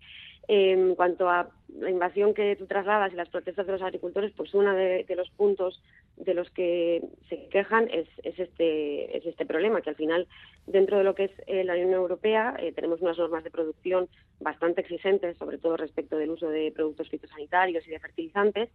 En 0.49 0.95
cuanto 0.97 1.29
a 1.29 1.51
la 1.79 1.91
invasión 1.91 2.35
que 2.35 2.57
tú 2.57 2.67
trasladas 2.67 3.13
y 3.13 3.17
las 3.17 3.29
protestas 3.29 3.67
de 3.67 3.73
los 3.73 3.83
agricultores, 3.83 4.33
pues 4.37 4.53
uno 4.55 4.75
de, 4.75 5.07
los 5.17 5.31
puntos 5.31 5.81
de 6.17 6.35
los 6.35 6.51
que 6.51 7.03
se 7.29 7.47
quejan 7.49 7.89
es, 7.91 8.09
este, 8.25 9.17
es 9.17 9.25
este 9.25 9.47
problema, 9.47 9.81
que 9.81 9.91
al 9.91 9.97
final, 9.97 10.27
dentro 10.67 10.99
de 10.99 11.05
lo 11.05 11.15
que 11.15 11.25
es 11.25 11.31
eh, 11.47 11.65
la 11.65 11.75
Unión 11.75 11.93
Europea, 11.93 12.57
eh, 12.59 12.73
tenemos 12.73 13.01
unas 13.01 13.19
normas 13.19 13.45
de 13.45 13.51
producción 13.51 14.09
bastante 14.41 14.81
exigentes, 14.81 15.37
sobre 15.39 15.59
todo 15.59 15.77
respecto 15.77 16.17
del 16.17 16.31
uso 16.31 16.49
de 16.49 16.73
productos 16.73 17.09
fitosanitarios 17.09 17.87
y 17.87 17.91
de 17.91 18.01
fertilizantes, 18.01 18.69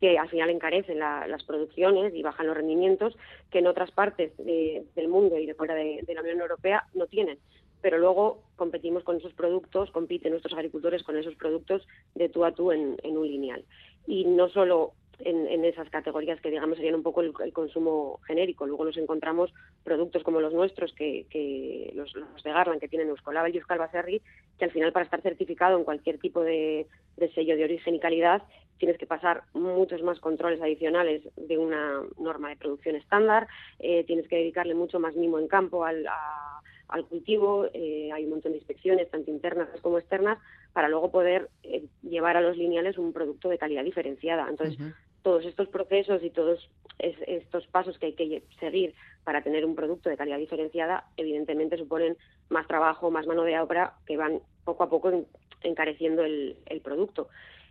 que 0.00 0.16
al 0.16 0.28
final 0.28 0.48
encarecen 0.50 1.00
las 1.00 1.42
producciones 1.42 2.14
y 2.14 2.22
bajan 2.22 2.46
los 2.46 2.56
rendimientos 2.56 3.18
que 3.50 3.58
en 3.58 3.66
otras 3.66 3.90
partes 3.90 4.30
del 4.36 5.08
mundo 5.08 5.36
y 5.38 5.44
de 5.46 5.54
fuera 5.54 5.74
de 5.74 6.04
la 6.14 6.20
Unión 6.20 6.40
Europea 6.40 6.84
no 6.94 7.08
tienen 7.08 7.36
pero 7.80 7.98
luego 7.98 8.42
competimos 8.56 9.04
con 9.04 9.16
esos 9.16 9.32
productos, 9.34 9.90
compiten 9.90 10.32
nuestros 10.32 10.54
agricultores 10.54 11.02
con 11.02 11.16
esos 11.16 11.34
productos 11.36 11.86
de 12.14 12.28
tú 12.28 12.44
a 12.44 12.52
tú 12.52 12.72
en, 12.72 12.98
un 13.04 13.26
lineal. 13.26 13.64
Y 14.06 14.24
no 14.24 14.48
solo 14.48 14.92
en, 15.20 15.64
esas 15.64 15.90
categorías 15.90 16.40
que 16.40 16.50
digamos 16.50 16.76
serían 16.76 16.94
un 16.94 17.02
poco 17.02 17.20
el, 17.20 17.32
consumo 17.52 18.20
genérico. 18.26 18.66
Luego 18.66 18.84
nos 18.84 18.96
encontramos 18.96 19.52
productos 19.84 20.22
como 20.22 20.40
los 20.40 20.52
nuestros, 20.52 20.92
que, 20.94 21.92
los, 21.94 22.12
de 22.12 22.52
Garland, 22.52 22.80
que 22.80 22.88
tienen 22.88 23.08
Euskolabel 23.08 23.54
y 23.54 23.58
Euskal 23.58 23.78
que 24.58 24.64
al 24.64 24.70
final 24.70 24.92
para 24.92 25.04
estar 25.04 25.22
certificado 25.22 25.78
en 25.78 25.84
cualquier 25.84 26.18
tipo 26.18 26.42
de, 26.42 26.86
sello 27.34 27.56
de 27.56 27.64
origen 27.64 27.94
y 27.94 28.00
calidad 28.00 28.42
tienes 28.78 28.96
que 28.96 29.06
pasar 29.06 29.42
muchos 29.54 30.02
más 30.02 30.20
controles 30.20 30.62
adicionales 30.62 31.22
de 31.36 31.58
una 31.58 32.00
norma 32.16 32.50
de 32.50 32.56
producción 32.56 32.94
estándar, 32.94 33.48
eh, 33.80 34.04
tienes 34.04 34.28
que 34.28 34.36
dedicarle 34.36 34.74
mucho 34.74 35.00
más 35.00 35.16
mimo 35.16 35.40
en 35.40 35.48
campo 35.48 35.84
al, 35.84 36.06
al 36.88 37.06
cultivo, 37.06 37.66
eh, 37.72 38.10
hay 38.12 38.24
un 38.24 38.30
montón 38.30 38.52
de 38.52 38.58
inspecciones, 38.58 39.10
tanto 39.10 39.30
internas 39.30 39.68
como 39.82 39.98
externas, 39.98 40.38
para 40.72 40.88
luego 40.88 41.10
poder 41.10 41.48
eh, 41.62 41.84
llevar 42.02 42.36
a 42.36 42.40
los 42.40 42.56
lineales 42.56 42.98
un 42.98 43.12
producto 43.12 43.48
de 43.48 43.58
calidad 43.58 43.84
diferenciada. 43.84 44.48
Entonces, 44.48 44.78
todos 45.22 45.44
estos 45.44 45.68
procesos 45.68 46.22
y 46.22 46.30
todos 46.30 46.70
estos 46.98 47.66
pasos 47.68 47.98
que 47.98 48.06
hay 48.06 48.12
que 48.14 48.42
seguir 48.58 48.94
para 49.24 49.42
tener 49.42 49.64
un 49.64 49.76
producto 49.76 50.08
de 50.08 50.16
calidad 50.16 50.38
diferenciada, 50.38 51.04
evidentemente 51.16 51.76
suponen 51.76 52.16
más 52.48 52.66
trabajo, 52.66 53.10
más 53.10 53.26
mano 53.26 53.42
de 53.44 53.58
obra 53.60 53.94
que 54.06 54.16
van 54.16 54.40
poco 54.64 54.84
a 54.84 54.88
poco 54.88 55.26
encareciendo 55.62 56.24
el, 56.24 56.56
el 56.66 56.80
producto. 56.80 57.28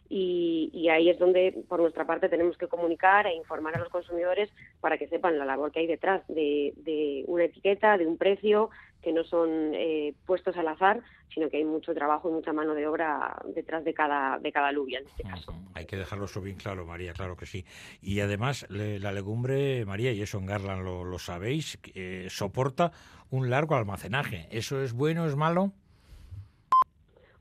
Y, 0.09 0.87
ahí 0.89 1.09
es 1.09 1.19
donde, 1.19 1.63
por 1.67 1.79
nuestra 1.79 2.05
parte, 2.05 2.29
tenemos 2.29 2.57
que 2.57 2.67
comunicar 2.67 3.27
e 3.27 3.35
informar 3.35 3.75
a 3.75 3.79
los 3.79 3.89
consumidores 3.89 4.49
para 4.79 4.97
que 4.97 5.07
sepan 5.07 5.37
la 5.37 5.45
labor 5.45 5.71
que 5.71 5.79
hay 5.79 5.87
detrás 5.87 6.21
de, 6.27 7.23
una 7.27 7.45
etiqueta, 7.45 7.97
de 7.97 8.07
un 8.07 8.17
precio, 8.17 8.69
que 9.01 9.11
no 9.11 9.23
son 9.23 9.73
eh, 9.73 10.13
puestos 10.25 10.57
al 10.57 10.67
azar, 10.67 11.01
sino 11.33 11.49
que 11.49 11.57
hay 11.57 11.65
mucho 11.65 11.93
trabajo 11.93 12.29
y 12.29 12.33
mucha 12.33 12.51
mano 12.51 12.73
de 12.73 12.87
obra 12.87 13.37
detrás 13.53 13.83
de 13.83 13.93
cada, 13.93 14.39
de 14.39 14.51
cada 14.51 14.69
alubia, 14.69 14.99
en 14.99 15.07
este 15.07 15.23
caso. 15.23 15.53
Hay 15.75 15.85
que 15.85 15.97
dejarlo 15.97 16.25
eso 16.25 16.41
bien 16.41 16.57
claro, 16.57 16.85
María, 16.85 17.13
claro 17.13 17.37
que 17.37 17.45
sí. 17.45 17.65
Y 18.01 18.21
además, 18.21 18.65
la 18.69 19.11
legumbre, 19.11 19.85
María, 19.85 20.11
y 20.11 20.21
eso 20.21 20.39
en 20.39 20.45
Garland 20.45 20.83
lo, 20.83 21.19
sabéis, 21.19 21.79
eh, 21.93 22.27
soporta 22.29 22.91
un 23.29 23.49
largo 23.49 23.75
almacenaje. 23.75 24.47
¿Eso 24.51 24.81
es 24.81 24.93
bueno, 24.93 25.25
es 25.25 25.35
malo? 25.35 25.73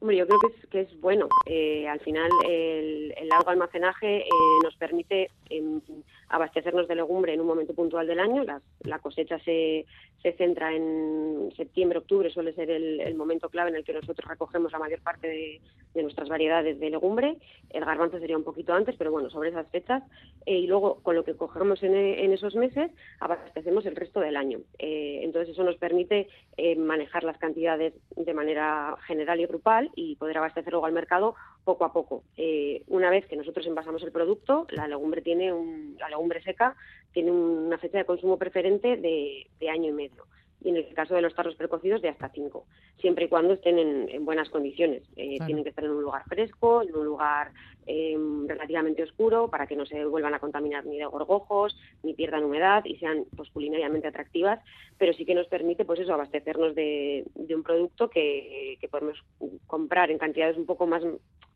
Hombre, 0.07 0.19
yo 0.19 0.27
creo 0.29 0.39
que 0.39 0.47
es, 0.47 0.67
que 0.69 0.81
es 0.83 1.01
bueno. 1.01 1.29
Eh, 1.47 1.89
al 1.89 1.99
final, 1.99 2.31
el, 2.49 3.13
largo 3.29 3.51
almacenaje 3.51 4.19
eh, 4.19 4.29
nos 4.63 4.77
permite 4.77 5.33
em, 5.51 5.81
abastecernos 6.29 6.89
de 6.89 6.95
legumbre 6.95 7.35
en 7.35 7.41
un 7.41 7.47
momento 7.47 7.75
puntual 7.75 8.07
del 8.07 8.21
año. 8.21 8.45
La, 8.45 8.99
cosecha 8.99 9.39
se, 9.41 9.87
se, 10.23 10.33
centra 10.33 10.75
en 10.75 11.53
septiembre, 11.57 11.99
octubre, 11.99 12.31
suele 12.31 12.53
ser 12.55 12.71
el, 12.71 13.15
momento 13.15 13.49
clave 13.49 13.71
en 13.71 13.77
el 13.77 13.85
que 13.85 13.93
nosotros 13.93 14.29
recogemos 14.29 14.73
la 14.73 14.79
mayor 14.79 15.01
parte 15.01 15.29
de, 15.29 15.61
nuestras 16.03 16.29
variedades 16.29 16.79
de 16.79 16.91
legumbre. 16.91 17.39
El 17.71 17.85
garbanzo 17.85 18.19
sería 18.19 18.37
un 18.37 18.45
poquito 18.45 18.75
antes, 18.75 18.95
pero 18.99 19.11
bueno, 19.11 19.31
sobre 19.31 19.49
esas 19.49 19.67
fechas. 19.71 20.03
Eh, 20.45 20.59
y 20.59 20.67
luego, 20.67 21.01
con 21.03 21.15
lo 21.15 21.25
que 21.25 21.35
cogemos 21.35 21.83
en, 21.83 22.33
esos 22.33 22.55
meses, 22.55 22.91
abastecemos 23.19 23.87
el 23.87 23.97
resto 23.97 24.21
del 24.21 24.37
año. 24.37 24.59
entonces, 24.79 25.55
eso 25.55 25.65
nos 25.65 25.77
permite 25.77 26.29
manejar 26.77 27.25
las 27.25 27.39
cantidades 27.39 27.95
de 28.15 28.35
manera 28.35 28.97
general 29.07 29.41
y 29.41 29.47
grupal 29.47 29.91
y 29.95 30.17
poder 30.17 30.39
abastecer 30.39 30.73
luego 30.73 30.87
al 30.87 30.93
mercado 30.93 31.35
poco 31.67 31.85
a 31.85 31.93
poco. 31.93 32.23
Eh, 32.37 32.85
una 32.87 33.11
vez 33.11 33.27
que 33.27 33.37
nosotros 33.37 33.67
envasamos 33.67 34.03
el 34.05 34.13
producto, 34.13 34.69
la 34.71 34.87
legumbre 34.87 35.21
tiene 35.21 35.53
un, 35.53 35.97
la 35.99 36.09
legumbre 36.09 36.41
seca 36.43 36.77
tiene 37.13 37.33
una 37.33 37.77
fecha 37.77 37.99
de 37.99 38.05
consumo 38.05 38.39
preferente 38.39 38.97
de, 38.97 39.49
de 39.59 39.69
año 39.69 39.89
y 39.89 39.93
medio 39.93 40.27
y 40.63 40.71
en 40.71 40.77
el 40.77 40.95
caso 40.95 41.15
de 41.15 41.23
los 41.23 41.35
tarros 41.35 41.55
precocidos 41.55 42.03
de 42.03 42.09
hasta 42.09 42.29
cinco, 42.31 42.67
siempre 43.01 43.27
y 43.27 43.29
cuando 43.29 43.55
estén 43.55 43.79
en, 43.79 44.25
buenas 44.25 44.49
condiciones. 44.49 45.03
Eh, 45.17 45.39
tienen 45.47 45.63
que 45.63 45.71
estar 45.71 45.85
en 45.85 45.91
un 45.91 46.03
lugar 46.03 46.25
fresco, 46.25 46.83
en 46.83 46.95
un 46.95 47.05
lugar 47.05 47.53
em, 47.87 48.49
relativamente 48.49 49.03
oscuro, 49.03 49.49
para 49.49 49.67
que 49.67 49.77
no 49.77 49.87
se 49.87 50.05
vuelvan 50.07 50.35
a 50.35 50.41
contaminar 50.41 50.85
ni 50.87 50.99
de 50.99 51.07
gorgojos, 51.07 51.79
ni 52.03 52.15
pierdan 52.15 52.45
humedad 52.45 52.85
y 52.85 52.97
sean 52.97 53.27
pues, 53.37 53.51
culinariamente 53.51 54.09
atractivas, 54.09 54.61
pero 54.99 55.13
sí 55.13 55.25
que 55.25 55.35
nos 55.35 55.47
permite 55.47 55.85
pues 55.85 56.01
eso, 56.01 56.15
abastecernos 56.15 56.75
de, 56.75 57.25
un 57.35 57.63
producto 57.63 58.09
que, 58.09 58.77
que 58.81 58.89
podemos 58.89 59.23
comprar 59.67 60.11
en 60.11 60.19
cantidades 60.19 60.57
un 60.57 60.67
poco 60.67 60.87
más 60.87 61.03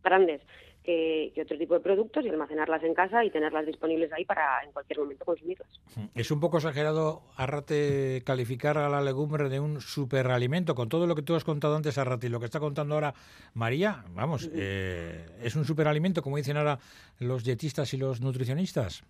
grandes 0.02 0.40
que, 0.82 1.32
otro 1.42 1.58
tipo 1.58 1.74
de 1.74 1.80
productos 1.80 2.24
y 2.24 2.28
almacenarlas 2.28 2.82
en 2.82 2.94
casa 2.94 3.24
y 3.24 3.30
tenerlas 3.30 3.66
disponibles 3.66 4.12
ahí 4.12 4.24
para 4.24 4.62
en 4.64 4.72
cualquier 4.72 5.00
momento 5.00 5.24
consumirlas. 5.24 5.68
Es 6.14 6.30
un 6.30 6.40
poco 6.40 6.58
exagerado, 6.58 7.22
Arrate, 7.36 8.22
calificar 8.24 8.78
a 8.78 8.88
la 8.88 9.00
legumbre 9.00 9.48
de 9.48 9.60
un 9.60 9.80
superalimento. 9.80 10.74
Con 10.74 10.88
todo 10.88 11.06
lo 11.06 11.14
que 11.14 11.22
tú 11.22 11.34
has 11.34 11.44
contado 11.44 11.76
antes, 11.76 11.98
Arrate, 11.98 12.26
y 12.26 12.30
lo 12.30 12.40
que 12.40 12.46
está 12.46 12.60
contando 12.60 12.94
ahora 12.94 13.14
María, 13.54 14.04
vamos, 14.14 14.50
eh, 14.54 15.26
¿es 15.42 15.56
un 15.56 15.64
superalimento, 15.64 16.22
como 16.22 16.36
dicen 16.36 16.56
ahora 16.56 16.78
los 17.18 17.44
dietistas 17.44 17.92
y 17.94 17.98
los 17.98 18.20
nutricionistas? 18.20 19.04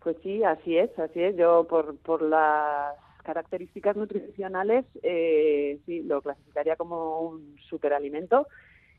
Pues 0.00 0.16
sí, 0.22 0.42
así 0.42 0.76
es, 0.76 0.96
así 0.98 1.22
es. 1.22 1.36
Yo 1.36 1.66
por, 1.68 1.96
por 1.98 2.22
las 2.22 2.94
características 3.24 3.96
nutricionales 3.96 4.86
eh, 5.02 5.78
sí 5.84 6.02
lo 6.02 6.22
clasificaría 6.22 6.76
como 6.76 7.20
un 7.20 7.56
superalimento 7.68 8.46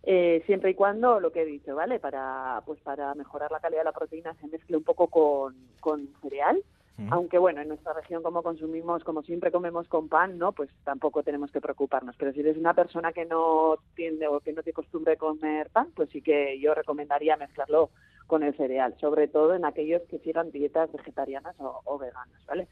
eh, 0.03 0.41
siempre 0.45 0.71
y 0.71 0.75
cuando 0.75 1.19
lo 1.19 1.31
que 1.31 1.41
he 1.41 1.45
dicho, 1.45 1.75
¿vale? 1.75 1.99
Para, 1.99 2.61
pues 2.65 2.79
para 2.81 3.13
mejorar 3.15 3.51
la 3.51 3.59
calidad 3.59 3.81
de 3.81 3.85
la 3.85 3.91
proteína 3.91 4.33
se 4.35 4.47
mezcle 4.47 4.77
un 4.77 4.83
poco 4.83 5.07
con, 5.07 5.55
con 5.79 6.07
cereal. 6.21 6.63
Aunque 7.11 7.37
bueno, 7.37 7.61
en 7.61 7.69
nuestra 7.69 7.93
región 7.93 8.21
como 8.21 8.43
consumimos, 8.43 9.05
como 9.05 9.21
siempre 9.21 9.53
comemos 9.53 9.87
con 9.87 10.09
pan, 10.09 10.37
¿no? 10.37 10.51
Pues 10.51 10.69
tampoco 10.83 11.23
tenemos 11.23 11.49
que 11.49 11.61
preocuparnos. 11.61 12.17
Pero 12.17 12.33
si 12.33 12.41
eres 12.41 12.57
una 12.57 12.73
persona 12.73 13.13
que 13.13 13.23
no 13.23 13.77
tiende 13.95 14.27
o 14.27 14.41
que 14.41 14.51
no 14.51 14.63
tiene 14.63 14.73
costumbre 14.73 15.15
comer 15.15 15.69
pan, 15.69 15.87
pues 15.95 16.09
sí 16.09 16.21
que 16.21 16.59
yo 16.59 16.73
recomendaría 16.73 17.37
mezclarlo 17.37 17.91
con 18.27 18.43
el 18.43 18.53
cereal, 18.57 18.95
sobre 18.99 19.29
todo 19.29 19.55
en 19.55 19.63
aquellos 19.63 20.01
que 20.09 20.19
sigan 20.19 20.51
dietas 20.51 20.91
vegetarianas 20.91 21.55
o, 21.59 21.79
o 21.85 21.97
veganas, 21.97 22.45
¿vale? 22.45 22.67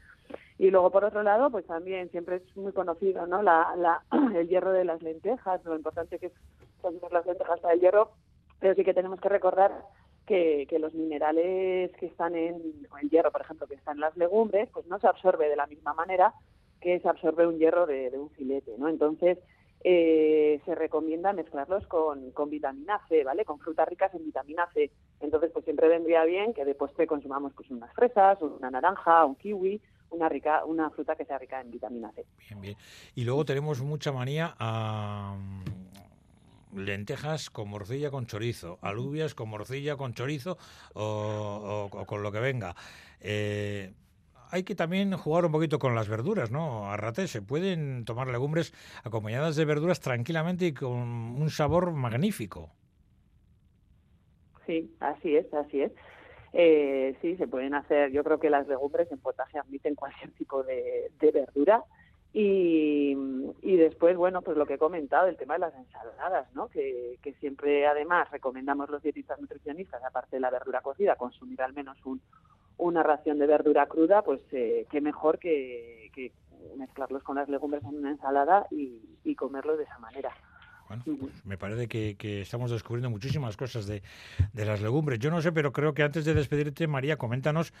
Y 0.58 0.70
luego, 0.70 0.90
por 0.90 1.04
otro 1.04 1.22
lado, 1.22 1.50
pues 1.50 1.64
también 1.66 2.10
siempre 2.10 2.36
es 2.36 2.56
muy 2.56 2.72
conocido, 2.72 3.26
¿no? 3.26 3.42
La, 3.42 3.74
la, 3.76 4.02
el 4.36 4.48
hierro 4.48 4.72
de 4.72 4.84
las 4.84 5.00
lentejas, 5.02 5.64
lo 5.64 5.76
importante 5.76 6.18
que 6.18 6.26
es 6.26 6.32
consumir 6.80 7.12
las 7.12 7.26
lentejas 7.26 7.60
para 7.60 7.74
el 7.74 7.80
hierro, 7.80 8.10
pero 8.58 8.74
sí 8.74 8.84
que 8.84 8.94
tenemos 8.94 9.20
que 9.20 9.28
recordar 9.28 9.84
que, 10.26 10.66
que, 10.68 10.78
los 10.78 10.94
minerales 10.94 11.92
que 11.96 12.06
están 12.06 12.34
en 12.34 12.60
el 13.00 13.10
hierro, 13.10 13.30
por 13.30 13.40
ejemplo, 13.40 13.66
que 13.66 13.76
están 13.76 13.96
en 13.96 14.00
las 14.00 14.16
legumbres, 14.16 14.68
pues 14.72 14.86
no 14.86 14.98
se 14.98 15.06
absorbe 15.06 15.48
de 15.48 15.56
la 15.56 15.66
misma 15.66 15.94
manera 15.94 16.34
que 16.80 17.00
se 17.00 17.08
absorbe 17.08 17.46
un 17.46 17.58
hierro 17.58 17.86
de, 17.86 18.10
un 18.18 18.30
filete, 18.30 18.72
¿no? 18.78 18.88
Entonces, 18.88 19.38
eh, 19.84 20.60
se 20.64 20.74
recomienda 20.74 21.32
mezclarlos 21.32 21.86
con, 21.86 22.32
con, 22.32 22.50
vitamina 22.50 23.00
C, 23.08 23.22
¿vale? 23.22 23.44
Con 23.44 23.60
frutas 23.60 23.88
ricas 23.88 24.12
en 24.14 24.24
vitamina 24.24 24.68
C. 24.74 24.90
Entonces, 25.20 25.50
pues 25.52 25.64
siempre 25.64 25.88
vendría 25.88 26.24
bien 26.24 26.52
que 26.52 26.64
de 26.64 26.74
postre 26.74 27.06
consumamos 27.06 27.52
pues 27.54 27.70
unas 27.70 27.92
fresas, 27.94 28.40
una 28.42 28.70
naranja, 28.70 29.24
un 29.24 29.36
kiwi, 29.36 29.80
una 30.10 30.28
rica, 30.28 30.64
una 30.64 30.90
fruta 30.90 31.16
que 31.16 31.24
sea 31.24 31.38
rica 31.38 31.60
en 31.60 31.70
vitamina 31.70 32.10
C. 32.12 32.24
Bien, 32.48 32.60
bien. 32.60 32.76
Y 33.14 33.24
luego 33.24 33.44
tenemos 33.44 33.82
mucha 33.82 34.12
manía 34.12 34.54
a 34.58 35.36
lentejas 36.74 37.50
con 37.50 37.68
morcilla 37.68 38.10
con 38.10 38.26
chorizo, 38.26 38.78
alubias 38.82 39.34
con 39.34 39.48
morcilla 39.48 39.96
con 39.96 40.14
chorizo 40.14 40.58
o, 40.94 41.88
con 42.06 42.22
lo 42.22 42.32
que 42.32 42.40
venga. 42.40 42.74
Eh, 43.20 43.92
hay 44.50 44.62
que 44.62 44.74
también 44.74 45.12
jugar 45.16 45.44
un 45.44 45.52
poquito 45.52 45.78
con 45.78 45.94
las 45.94 46.08
verduras, 46.08 46.50
¿no? 46.50 46.90
Arrate, 46.90 47.26
se 47.26 47.42
pueden 47.42 48.04
tomar 48.04 48.28
legumbres 48.28 48.72
acompañadas 49.04 49.56
de 49.56 49.64
verduras 49.64 50.00
tranquilamente 50.00 50.66
y 50.66 50.72
con 50.72 50.90
un 50.92 51.50
sabor 51.50 51.92
magnífico. 51.92 52.70
Sí, 54.66 54.90
así 55.00 55.36
es, 55.36 55.52
así 55.52 55.82
es. 55.82 55.92
Eh, 56.52 57.16
sí, 57.20 57.36
se 57.36 57.46
pueden 57.46 57.74
hacer, 57.74 58.10
yo 58.10 58.24
creo 58.24 58.38
que 58.38 58.50
las 58.50 58.66
legumbres 58.66 59.10
en 59.12 59.18
potaje 59.18 59.58
admiten 59.58 59.94
cualquier 59.94 60.30
tipo 60.32 60.62
de 60.62 61.10
verdura 61.32 61.84
y, 62.32 63.16
y, 63.62 63.76
después, 63.76 64.16
bueno, 64.16 64.42
pues 64.42 64.56
lo 64.56 64.66
que 64.66 64.74
he 64.74 64.78
comentado, 64.78 65.26
el 65.26 65.36
tema 65.36 65.54
de 65.54 65.60
las 65.60 65.74
ensaladas, 65.74 66.46
¿no? 66.54 66.68
Que, 66.68 67.18
siempre, 67.40 67.86
además, 67.86 68.30
recomendamos 68.30 68.90
los 68.90 69.02
dietistas 69.02 69.40
nutricionistas, 69.40 70.02
aparte 70.04 70.36
de 70.36 70.40
la 70.40 70.50
verdura 70.50 70.80
cocida, 70.82 71.16
consumir 71.16 71.60
al 71.62 71.72
menos 71.72 71.96
un, 72.04 72.20
una 72.76 73.02
ración 73.02 73.38
de 73.38 73.46
verdura 73.46 73.86
cruda, 73.86 74.22
pues 74.22 74.40
eh, 74.52 74.86
qué 74.90 75.00
mejor 75.00 75.38
que, 75.38 76.10
que, 76.14 76.32
mezclarlos 76.76 77.22
con 77.22 77.36
las 77.36 77.48
legumbres 77.48 77.82
en 77.84 77.96
una 77.96 78.10
ensalada 78.10 78.66
y, 78.70 79.00
y 79.24 79.34
comerlos 79.34 79.78
de 79.78 79.84
esa 79.84 79.98
manera. 79.98 80.30
Bueno, 80.88 81.02
pues 81.04 81.44
me 81.44 81.58
parece 81.58 81.86
que, 81.86 82.40
estamos 82.40 82.70
descubriendo 82.70 83.10
muchísimas 83.10 83.56
cosas 83.58 83.86
de, 83.86 84.02
las 84.54 84.80
legumbres. 84.80 85.18
Yo 85.18 85.30
no 85.30 85.42
sé, 85.42 85.52
pero 85.52 85.72
creo 85.72 85.92
que 85.92 86.02
antes 86.02 86.24
de 86.24 86.32
despedirte, 86.32 86.86
María, 86.86 87.18
coméntanos 87.18 87.74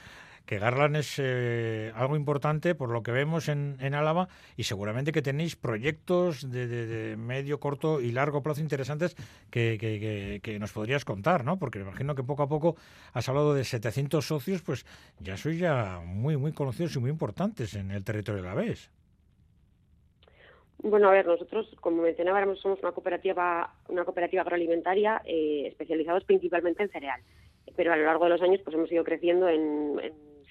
que 0.44 0.58
Garland 0.58 0.96
es 0.96 1.14
eh, 1.18 1.92
algo 1.94 2.16
importante 2.16 2.74
por 2.74 2.90
lo 2.90 3.02
que 3.02 3.10
vemos 3.10 3.48
en, 3.48 3.76
en, 3.80 3.94
Álava 3.94 4.28
y 4.56 4.64
seguramente 4.64 5.12
que 5.12 5.22
tenéis 5.22 5.56
proyectos 5.56 6.50
de, 6.50 7.16
medio, 7.18 7.60
corto 7.60 8.00
y 8.00 8.12
largo 8.12 8.42
plazo 8.42 8.60
interesantes 8.60 9.16
que, 9.50 9.78
que, 10.42 10.58
nos 10.58 10.72
podrías 10.72 11.04
contar, 11.04 11.44
¿no? 11.44 11.58
Porque 11.58 11.78
me 11.78 11.86
imagino 11.86 12.14
que 12.14 12.22
poco 12.22 12.42
a 12.42 12.48
poco 12.48 12.76
has 13.12 13.28
hablado 13.28 13.54
de 13.54 13.64
700 13.64 14.26
socios, 14.26 14.62
pues 14.62 14.84
ya 15.18 15.36
sois 15.36 15.58
ya 15.58 16.00
muy, 16.04 16.36
muy 16.36 16.52
conocidos 16.52 16.96
y 16.96 16.98
muy 16.98 17.10
importantes 17.10 17.74
en 17.74 17.90
el 17.90 18.04
territorio 18.04 18.42
de 18.42 18.48
la 18.48 18.54
vez. 18.54 18.90
Bueno, 20.82 21.08
a 21.08 21.12
ver, 21.12 21.26
nosotros, 21.26 21.68
como 21.80 22.02
mencionaba, 22.02 22.44
somos 22.56 22.80
una 22.80 22.92
cooperativa, 22.92 23.74
una 23.88 24.04
cooperativa 24.04 24.42
agroalimentaria 24.42 25.20
eh, 25.24 25.66
especializados 25.66 26.24
principalmente 26.24 26.84
en 26.84 26.90
cereal. 26.90 27.20
Pero 27.76 27.92
a 27.92 27.96
lo 27.96 28.04
largo 28.04 28.24
de 28.24 28.30
los 28.30 28.42
años, 28.42 28.60
pues 28.62 28.76
hemos 28.76 28.90
ido 28.90 29.02
creciendo 29.02 29.48
en, 29.48 30.00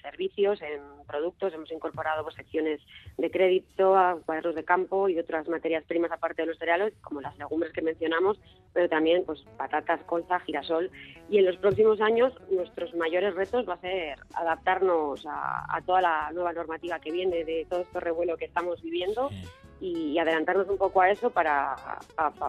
servicios, 0.02 0.62
en 0.62 0.80
productos, 1.06 1.52
hemos 1.52 1.70
incorporado 1.72 2.22
pues, 2.22 2.36
secciones 2.36 2.80
de 3.16 3.30
crédito, 3.30 3.96
a 3.96 4.18
cuadros 4.24 4.54
de 4.54 4.64
campo 4.64 5.08
y 5.08 5.18
otras 5.18 5.48
materias 5.48 5.84
primas 5.84 6.12
aparte 6.12 6.42
de 6.42 6.46
los 6.46 6.58
cereales, 6.58 6.94
como 7.02 7.20
las 7.20 7.36
legumbres 7.36 7.72
que 7.72 7.82
mencionamos, 7.82 8.40
pero 8.72 8.88
también 8.88 9.24
pues 9.24 9.44
patatas, 9.56 10.00
colza, 10.04 10.38
girasol. 10.40 10.90
Y 11.28 11.38
en 11.38 11.46
los 11.46 11.56
próximos 11.56 12.00
años 12.00 12.32
nuestros 12.50 12.94
mayores 12.94 13.34
retos 13.34 13.68
va 13.68 13.74
a 13.74 13.80
ser 13.80 14.18
adaptarnos 14.34 15.26
a, 15.26 15.82
toda 15.84 16.00
la 16.00 16.30
nueva 16.32 16.52
normativa 16.52 17.00
que 17.00 17.10
viene 17.10 17.44
de 17.44 17.66
todo 17.68 17.80
este 17.80 18.00
revuelo 18.00 18.36
que 18.36 18.44
estamos 18.44 18.80
viviendo 18.82 19.30
y 19.80 20.18
adelantarnos 20.18 20.68
un 20.68 20.76
poco 20.76 21.00
a 21.00 21.10
eso 21.10 21.30
para, 21.30 21.76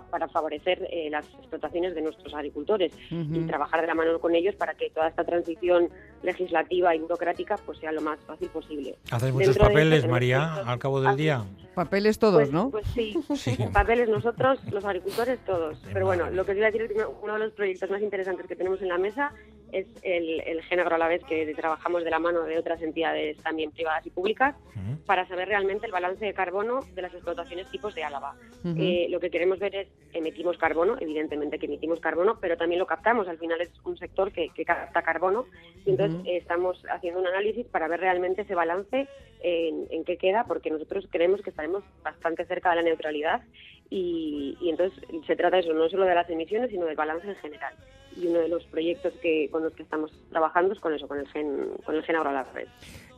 para 0.10 0.28
favorecer 0.28 0.88
eh, 0.92 1.10
las 1.10 1.26
explotaciones 1.26 1.94
de 1.96 2.02
nuestros 2.02 2.34
agricultores 2.34 2.92
y 3.12 3.40
trabajar 3.42 3.82
de 3.82 3.88
la 3.88 3.96
mano 3.96 4.20
con 4.20 4.36
ellos 4.36 4.56
para 4.56 4.74
que 4.74 4.90
toda 4.90 5.08
esta 5.08 5.24
transición 5.24 5.90
legislativa 6.24 6.96
y 6.96 7.00
burocrática 7.00 7.58
pues 7.66 7.78
sea 7.80 7.92
lo 7.92 8.02
más 8.02 8.20
fácil 8.22 8.50
posible. 8.50 8.96
¿Haces 9.12 9.34
muchos 9.34 9.58
papeles, 9.58 10.08
María, 10.08 10.56
al 10.66 10.80
cabo 10.80 11.02
del 11.02 11.16
día? 11.16 11.44
Papeles 11.76 12.20
todos, 12.20 12.42
pues, 12.42 12.52
¿no? 12.52 12.72
Pues 12.72 12.88
sí, 12.88 13.16
papeles 13.74 14.10
nosotros, 14.10 14.60
los 14.72 14.84
agricultores 14.84 15.40
todos. 15.46 15.82
Pero 15.94 16.06
bueno, 16.06 16.30
lo 16.30 16.46
que 16.46 16.52
os 16.52 16.58
iba 16.58 16.68
a 16.68 16.72
decir 16.72 16.82
es 16.84 16.92
que 16.92 17.06
uno 17.22 17.34
de 17.34 17.40
los 17.40 17.54
proyectos 17.54 17.90
más 17.90 18.02
interesantes 18.02 18.48
que 18.48 18.56
tenemos 18.56 18.82
en 18.82 18.90
la 18.90 18.98
mesa 18.98 19.32
es 19.72 19.88
el, 20.04 20.42
el 20.42 20.62
Gen 20.64 20.80
a 20.80 20.98
la 20.98 21.08
vez 21.08 21.24
que 21.26 21.54
trabajamos 21.56 22.04
de 22.04 22.10
la 22.10 22.20
mano 22.20 22.44
de 22.44 22.58
otras 22.58 22.82
entidades 22.82 23.38
también 23.38 23.72
privadas 23.72 24.06
y 24.06 24.10
públicas 24.10 24.56
para 25.06 25.28
saber 25.28 25.48
realmente 25.48 25.86
el 25.86 25.92
balance 25.92 26.24
de 26.24 26.34
carbono 26.34 26.80
de 26.94 27.02
las 27.02 27.14
explotaciones 27.14 27.70
tipos 27.72 27.96
de 27.96 28.04
Álava. 28.04 28.36
Eh, 28.78 29.08
lo 29.10 29.20
que 29.20 29.30
queremos 29.30 29.60
ver 29.60 29.76
es, 29.76 29.88
emitimos 30.14 30.58
carbono, 30.58 30.98
evidentemente 31.00 31.60
que 31.60 31.66
emitimos 31.66 32.00
carbono, 32.00 32.40
pero 32.40 32.58
también 32.58 32.80
lo 32.80 32.86
captamos. 32.86 33.28
Al 33.28 33.38
final 33.38 33.60
es 33.62 33.70
un 33.84 33.98
sector 33.98 34.32
que, 34.32 34.50
capta 34.66 35.02
carbono. 35.02 35.46
Y 35.86 35.92
entonces 35.92 36.22
estamos 36.26 36.84
haciendo 36.90 37.20
un 37.20 37.28
análisis 37.28 37.66
para 37.68 37.88
ver 37.88 38.00
realmente 38.00 38.44
ese 38.44 38.56
balance 38.56 39.08
en, 39.42 39.88
en 39.90 40.04
qué 40.04 40.18
queda, 40.18 40.46
porque 40.46 40.70
nosotros 40.70 41.08
creemos 41.10 41.42
que 41.42 41.50
estaremos 41.50 41.84
bastante 42.04 42.46
cerca 42.46 42.70
de 42.72 42.78
la 42.78 42.82
neutralidad 42.84 43.42
y, 43.90 44.58
y 44.62 44.70
entonces 44.70 45.00
se 45.26 45.36
trata 45.36 45.58
de 45.58 45.64
eso, 45.64 45.74
no 45.74 45.90
solo 45.90 46.06
de 46.06 46.16
las 46.16 46.30
emisiones, 46.30 46.70
sino 46.70 46.86
del 46.86 46.96
balance 46.96 47.28
en 47.28 47.36
general 47.38 47.74
y 48.20 48.28
uno 48.28 48.40
de 48.40 48.50
los 48.50 48.64
proyectos 48.66 49.14
que 49.22 49.50
con 49.50 49.64
los 49.64 49.74
que 49.74 49.84
estamos 49.84 50.12
trabajando 50.30 50.74
es 50.74 50.80
con 50.80 50.94
eso, 50.94 51.08
con 51.08 51.20
el 51.20 51.28
gen, 51.30 51.72
con 51.86 51.96
el 51.96 52.04
gen 52.04 52.18
red. 52.54 52.68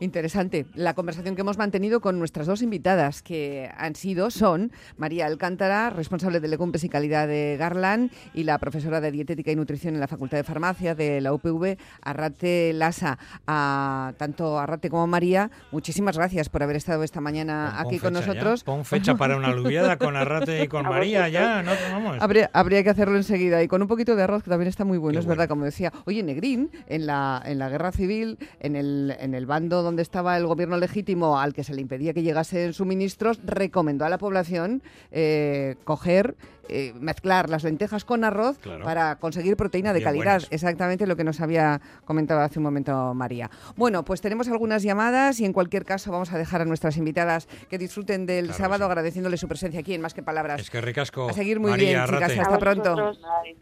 Interesante 0.01 0.65
la 0.73 0.95
conversación 0.95 1.35
que 1.35 1.41
hemos 1.41 1.59
mantenido 1.59 2.01
con 2.01 2.17
nuestras 2.17 2.47
dos 2.47 2.63
invitadas, 2.63 3.21
que 3.21 3.69
han 3.77 3.93
sido, 3.93 4.31
son 4.31 4.71
María 4.97 5.27
Alcántara, 5.27 5.91
responsable 5.91 6.39
de 6.39 6.47
Legumbres 6.47 6.83
y 6.83 6.89
Calidad 6.89 7.27
de 7.27 7.55
Garland, 7.59 8.09
y 8.33 8.43
la 8.43 8.57
profesora 8.57 8.99
de 8.99 9.11
Dietética 9.11 9.51
y 9.51 9.55
Nutrición 9.55 9.93
en 9.93 9.99
la 9.99 10.07
Facultad 10.07 10.37
de 10.37 10.43
Farmacia 10.43 10.95
de 10.95 11.21
la 11.21 11.31
UPV, 11.33 11.77
Arrate 12.01 12.73
Lasa. 12.73 13.19
A, 13.45 14.13
tanto 14.17 14.57
Arrate 14.57 14.89
como 14.89 15.05
María, 15.05 15.51
muchísimas 15.71 16.17
gracias 16.17 16.49
por 16.49 16.63
haber 16.63 16.77
estado 16.77 17.03
esta 17.03 17.21
mañana 17.21 17.79
aquí 17.79 17.99
con 17.99 18.13
nosotros. 18.13 18.63
Pon 18.63 18.85
fecha 18.85 19.13
para 19.13 19.37
una 19.37 19.49
aluviada 19.49 19.97
con 19.97 20.15
Arrate 20.15 20.63
y 20.63 20.67
con 20.67 20.81
María, 20.89 21.29
ya, 21.29 21.61
no, 21.61 21.73
vamos. 21.91 22.17
Habría, 22.19 22.49
habría 22.53 22.83
que 22.83 22.89
hacerlo 22.89 23.17
enseguida, 23.17 23.61
y 23.61 23.67
con 23.67 23.83
un 23.83 23.87
poquito 23.87 24.15
de 24.15 24.23
arroz, 24.23 24.41
que 24.41 24.49
también 24.49 24.67
está 24.67 24.83
muy 24.83 24.97
bueno, 24.97 25.19
es 25.19 25.27
verdad, 25.27 25.47
como 25.47 25.63
decía. 25.63 25.93
Oye, 26.05 26.23
Negrín, 26.23 26.71
en 26.87 27.05
la, 27.05 27.39
en 27.45 27.59
la 27.59 27.69
guerra 27.69 27.91
civil, 27.91 28.39
en 28.61 28.75
el, 28.75 29.15
en 29.19 29.35
el 29.35 29.45
bando 29.45 29.83
donde 29.83 29.90
estaba 29.99 30.37
el 30.37 30.45
gobierno 30.45 30.77
legítimo 30.77 31.39
al 31.39 31.53
que 31.53 31.63
se 31.63 31.73
le 31.73 31.81
impedía 31.81 32.13
que 32.13 32.23
llegasen 32.23 32.73
suministros, 32.73 33.39
recomendó 33.43 34.05
a 34.05 34.09
la 34.09 34.17
población 34.17 34.81
eh, 35.11 35.75
coger 35.83 36.35
eh, 36.73 36.93
mezclar 36.99 37.49
las 37.49 37.65
lentejas 37.65 38.05
con 38.05 38.23
arroz 38.23 38.57
para 38.83 39.17
conseguir 39.17 39.57
proteína 39.57 39.91
de 39.91 40.01
calidad. 40.01 40.41
Exactamente 40.51 41.05
lo 41.05 41.17
que 41.17 41.25
nos 41.25 41.41
había 41.41 41.81
comentado 42.05 42.39
hace 42.39 42.59
un 42.59 42.63
momento 42.63 43.13
María. 43.13 43.49
Bueno, 43.75 44.05
pues 44.05 44.21
tenemos 44.21 44.47
algunas 44.47 44.81
llamadas 44.81 45.41
y 45.41 45.45
en 45.45 45.51
cualquier 45.51 45.83
caso 45.83 46.11
vamos 46.11 46.31
a 46.31 46.37
dejar 46.37 46.61
a 46.61 46.65
nuestras 46.65 46.95
invitadas 46.95 47.47
que 47.69 47.77
disfruten 47.77 48.25
del 48.25 48.53
sábado 48.53 48.85
agradeciéndole 48.85 49.35
su 49.35 49.49
presencia 49.49 49.81
aquí 49.81 49.93
en 49.93 50.01
Más 50.01 50.13
que 50.13 50.23
Palabras. 50.23 50.61
Es 50.61 50.69
que 50.69 50.79
ricasco. 50.79 51.29
A 51.29 51.33
seguir 51.33 51.59
muy 51.59 51.73
bien, 51.77 52.05
chicas. 52.05 52.37
Hasta 52.37 52.57
pronto. 52.57 53.13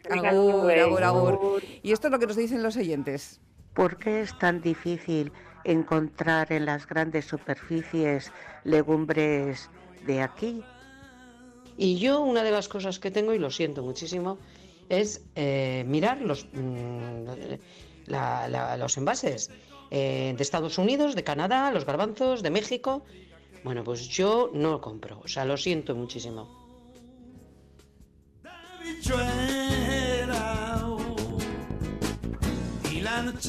Agur, 0.08 1.02
agur, 1.02 1.62
Y 1.82 1.90
esto 1.90 2.06
es 2.06 2.12
lo 2.12 2.18
que 2.20 2.26
nos 2.26 2.36
dicen 2.36 2.62
los 2.62 2.76
oyentes. 2.76 3.40
¿Por 3.80 3.96
qué 3.96 4.20
es 4.20 4.38
tan 4.38 4.60
difícil 4.60 5.32
encontrar 5.64 6.52
en 6.52 6.66
las 6.66 6.86
grandes 6.86 7.24
superficies 7.24 8.30
legumbres 8.62 9.70
de 10.04 10.20
aquí? 10.20 10.62
Y 11.78 11.98
yo 11.98 12.20
una 12.20 12.42
de 12.42 12.50
las 12.50 12.68
cosas 12.68 12.98
que 12.98 13.10
tengo, 13.10 13.32
y 13.32 13.38
lo 13.38 13.50
siento 13.50 13.82
muchísimo, 13.82 14.36
es 14.90 15.24
eh, 15.34 15.82
mirar 15.86 16.20
los, 16.20 16.46
mm, 16.52 17.24
los 18.76 18.96
envases 18.98 19.50
eh, 19.90 20.34
de 20.36 20.42
Estados 20.42 20.76
Unidos, 20.76 21.14
de 21.14 21.24
Canadá, 21.24 21.70
los 21.70 21.86
garbanzos, 21.86 22.42
de 22.42 22.50
México. 22.50 23.06
Bueno, 23.64 23.82
pues 23.82 24.08
yo 24.08 24.50
no 24.52 24.72
lo 24.72 24.82
compro, 24.82 25.22
o 25.24 25.28
sea, 25.28 25.46
lo 25.46 25.56
siento 25.56 25.94
muchísimo. 25.94 26.60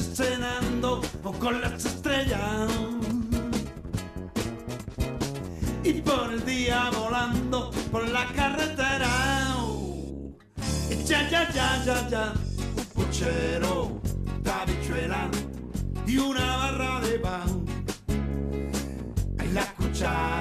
Cenando 0.00 1.02
con 1.38 1.60
las 1.60 1.84
estrellas 1.84 2.70
y 5.84 5.92
por 5.94 6.32
el 6.32 6.44
día 6.46 6.90
volando 6.96 7.70
por 7.90 8.08
la 8.08 8.26
carretera. 8.28 9.08
Y 10.90 11.04
ya, 11.04 11.28
ya, 11.28 11.50
ya, 11.52 11.84
ya, 11.84 12.08
ya, 12.08 12.32
un 12.76 12.84
puchero 12.86 14.00
de 14.42 14.50
habichuela 14.50 15.28
y 16.06 16.16
una 16.18 16.56
barra 16.56 17.00
de 17.00 17.18
pan. 17.18 17.66
La 19.52 19.66
cuchara 19.74 20.31